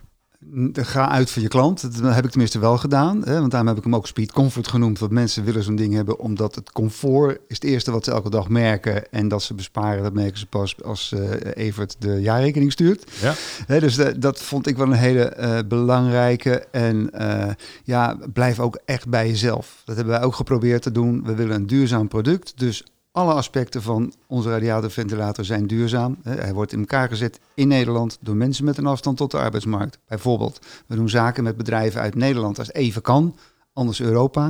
Ga 0.73 1.09
uit 1.09 1.31
voor 1.31 1.43
je 1.43 1.49
klant. 1.49 2.03
Dat 2.03 2.15
heb 2.15 2.25
ik 2.25 2.31
tenminste 2.31 2.59
wel 2.59 2.79
gedaan. 2.79 3.25
Hè? 3.25 3.39
Want 3.39 3.51
daarom 3.51 3.69
heb 3.69 3.79
ik 3.79 3.85
hem 3.85 3.95
ook 3.95 4.07
speed 4.07 4.33
comfort 4.33 4.69
genoemd. 4.69 4.99
Want 4.99 5.13
mensen 5.13 5.45
willen 5.45 5.63
zo'n 5.63 5.77
ding 5.77 5.95
hebben 5.95 6.19
omdat 6.19 6.55
het 6.55 6.73
comfort 6.73 7.41
is 7.49 7.55
het 7.55 7.65
eerste 7.65 7.91
wat 7.91 8.05
ze 8.05 8.11
elke 8.11 8.31
dag 8.31 8.49
merken. 8.49 9.13
En 9.13 9.29
dat 9.29 9.43
ze 9.43 9.55
besparen, 9.55 10.03
dat 10.03 10.13
merken 10.13 10.39
ze 10.39 10.47
pas 10.47 10.83
als 10.83 11.13
uh, 11.13 11.31
Evert 11.55 11.97
de 11.99 12.21
jaarrekening 12.21 12.73
stuurt. 12.73 13.11
Ja. 13.21 13.35
Hè, 13.67 13.81
dus 13.81 13.95
de, 13.97 14.19
dat 14.19 14.43
vond 14.43 14.67
ik 14.67 14.77
wel 14.77 14.87
een 14.87 14.93
hele 14.93 15.37
uh, 15.39 15.59
belangrijke. 15.69 16.67
En 16.71 17.11
uh, 17.15 17.51
ja, 17.85 18.19
blijf 18.33 18.61
ook 18.61 18.79
echt 18.85 19.09
bij 19.09 19.29
jezelf. 19.29 19.83
Dat 19.85 19.97
hebben 19.97 20.15
wij 20.15 20.25
ook 20.25 20.35
geprobeerd 20.35 20.83
te 20.83 20.93
doen. 20.93 21.25
We 21.25 21.35
willen 21.35 21.57
een 21.57 21.67
duurzaam 21.67 22.09
product. 22.09 22.59
Dus 22.59 22.85
alle 23.19 23.33
aspecten 23.33 23.83
van 23.83 24.13
onze 24.27 24.51
radiatorventilator 24.51 25.45
zijn 25.45 25.67
duurzaam. 25.67 26.17
Hij 26.23 26.53
wordt 26.53 26.73
in 26.73 26.79
elkaar 26.79 27.09
gezet 27.09 27.41
in 27.55 27.69
Nederland 27.69 28.19
door 28.21 28.37
mensen 28.37 28.65
met 28.65 28.79
een 28.79 28.87
afstand 28.87 29.17
tot 29.17 29.31
de 29.31 29.39
arbeidsmarkt. 29.39 29.99
Bijvoorbeeld, 30.07 30.67
we 30.87 30.95
doen 30.95 31.09
zaken 31.09 31.45
met 31.45 31.57
bedrijven 31.57 32.01
uit 32.01 32.15
Nederland 32.15 32.59
als 32.59 32.73
even 32.73 33.03
kan, 33.03 33.37
anders 33.73 34.01
Europa. 34.01 34.45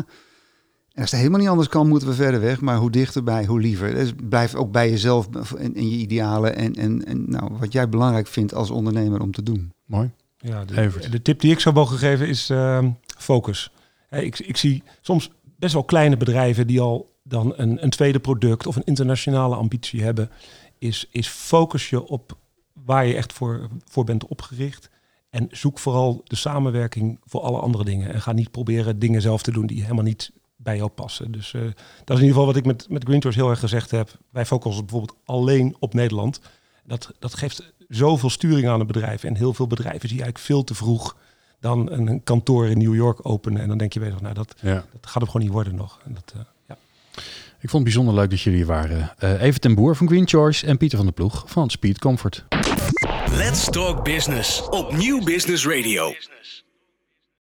En 0.92 1.02
als 1.02 1.11
het 1.11 1.20
helemaal 1.20 1.40
niet 1.40 1.48
anders 1.48 1.68
kan, 1.68 1.88
moeten 1.88 2.09
we 2.09 2.14
verder 2.14 2.40
weg. 2.40 2.61
Maar 2.61 2.76
hoe 2.76 2.90
dichterbij, 2.90 3.44
hoe 3.44 3.61
liever. 3.61 3.94
Dus 3.94 4.12
blijf 4.28 4.54
ook 4.54 4.72
bij 4.72 4.90
jezelf 4.90 5.28
en, 5.54 5.74
en 5.74 5.90
je 5.90 5.96
idealen 5.96 6.57
en, 6.57 6.74
en, 6.74 7.04
en 7.04 7.31
nou, 7.31 7.50
wat 7.59 7.72
jij 7.72 7.88
belangrijk 7.88 8.26
vindt 8.26 8.54
als 8.54 8.70
ondernemer 8.70 9.20
om 9.20 9.33
te 9.33 9.42
doen. 9.42 9.72
Mooi. 9.85 10.11
Ja, 10.38 10.64
de, 10.64 11.22
tip 11.22 11.40
die 11.40 11.52
ik 11.52 11.61
zou 11.61 11.74
mogen 11.74 11.98
geven 11.98 12.28
is 12.28 12.50
ehm, 12.50 12.90
focus. 13.18 13.72
Hè, 14.09 14.20
ik, 14.20 14.38
ik 14.38 14.57
zie 14.57 14.83
soms 15.00 15.31
best 15.57 15.72
wel 15.72 15.85
kleine 15.85 16.16
bedrijven 16.16 16.66
die 16.66 16.81
al 16.81 17.16
dan 17.28 17.52
een, 17.56 17.82
een 17.82 17.90
tweede 17.90 18.18
product 18.18 18.66
of 18.66 18.76
een 18.76 18.84
internationale 18.84 19.56
ambitie 19.56 20.02
hebben. 20.02 20.30
Is, 20.78 21.08
is 21.10 21.28
focus 21.28 21.90
je 21.90 22.06
op 22.06 22.36
waar 22.72 23.06
je 23.06 23.14
echt 23.14 23.32
voor, 23.32 23.68
voor 23.84 24.04
bent 24.04 24.26
opgericht. 24.26 24.90
En 25.30 25.48
zoek 25.50 25.78
vooral 25.78 26.20
de 26.24 26.36
samenwerking 26.36 27.20
voor 27.24 27.40
alle 27.40 27.58
andere 27.60 27.84
dingen. 27.84 28.12
En 28.12 28.20
ga 28.22 28.32
niet 28.32 28.50
proberen 28.50 28.98
dingen 28.98 29.22
zelf 29.22 29.42
te 29.42 29.52
doen 29.52 29.66
die 29.66 29.82
helemaal 29.82 30.04
niet 30.04 30.32
bij 30.56 30.76
jou 30.76 30.90
passen. 30.90 31.32
Dus 31.32 31.54
eh, 31.54 31.60
dat 32.04 32.16
is 32.16 32.22
in 32.22 32.26
ieder 32.26 32.28
geval 32.28 32.46
wat 32.46 32.56
ik 32.56 32.64
met, 32.64 32.88
met 32.88 33.04
Green 33.04 33.20
Tours 33.20 33.36
heel 33.36 33.50
erg 33.50 33.58
gezegd 33.58 33.90
heb. 33.90 34.18
Wij 34.30 34.46
focussen 34.46 34.84
bijvoorbeeld 34.84 35.18
alleen 35.24 35.76
op 35.78 35.94
Nederland. 35.94 36.40
Dat, 36.84 37.12
dat 37.18 37.34
geeft 37.34 37.72
zoveel 37.88 38.30
sturing 38.30 38.68
aan 38.68 38.80
een 38.80 38.86
bedrijf. 38.86 39.24
En 39.24 39.36
heel 39.36 39.54
veel 39.54 39.66
bedrijven 39.66 40.08
zie 40.08 40.18
je 40.18 40.22
eigenlijk 40.22 40.52
veel 40.52 40.64
te 40.64 40.74
vroeg 40.74 41.16
dan 41.60 41.90
een, 41.90 42.22
kantoor 42.22 42.66
in 42.66 42.78
New 42.78 42.94
York 42.94 43.28
openen. 43.28 43.62
En 43.62 43.68
dan 43.68 43.78
denk 43.78 43.92
je 43.92 44.00
bezig, 44.00 44.20
nou 44.20 44.34
dat, 44.34 44.54
Ja. 44.60 44.74
dat 44.92 45.06
gaat 45.06 45.22
hem 45.22 45.26
gewoon 45.26 45.42
niet 45.42 45.52
worden 45.52 45.74
nog. 45.74 46.00
En 46.04 46.14
dat, 46.14 46.32
eh. 46.36 46.40
Ik 47.61 47.70
vond 47.70 47.72
het 47.72 47.83
bijzonder 47.83 48.14
leuk 48.14 48.31
dat 48.31 48.40
jullie 48.40 48.59
hier 48.59 48.68
waren. 48.68 49.12
Eh 49.18 49.42
Even 49.42 49.61
ten 49.61 49.74
Boer 49.74 49.96
van 49.96 50.09
Green 50.09 50.28
Choice 50.28 50.66
en 50.66 50.76
Pieter 50.76 50.96
van 50.96 51.07
der 51.07 51.14
Ploeg 51.14 51.44
van 51.46 51.70
Speed 51.70 51.98
Comfort. 51.98 52.44
Let's 53.31 53.64
Talk 53.64 54.04
Business 54.04 54.68
op 54.68 54.96
Nieuw 54.96 55.24
Business 55.24 55.66
Radio. 55.66 56.12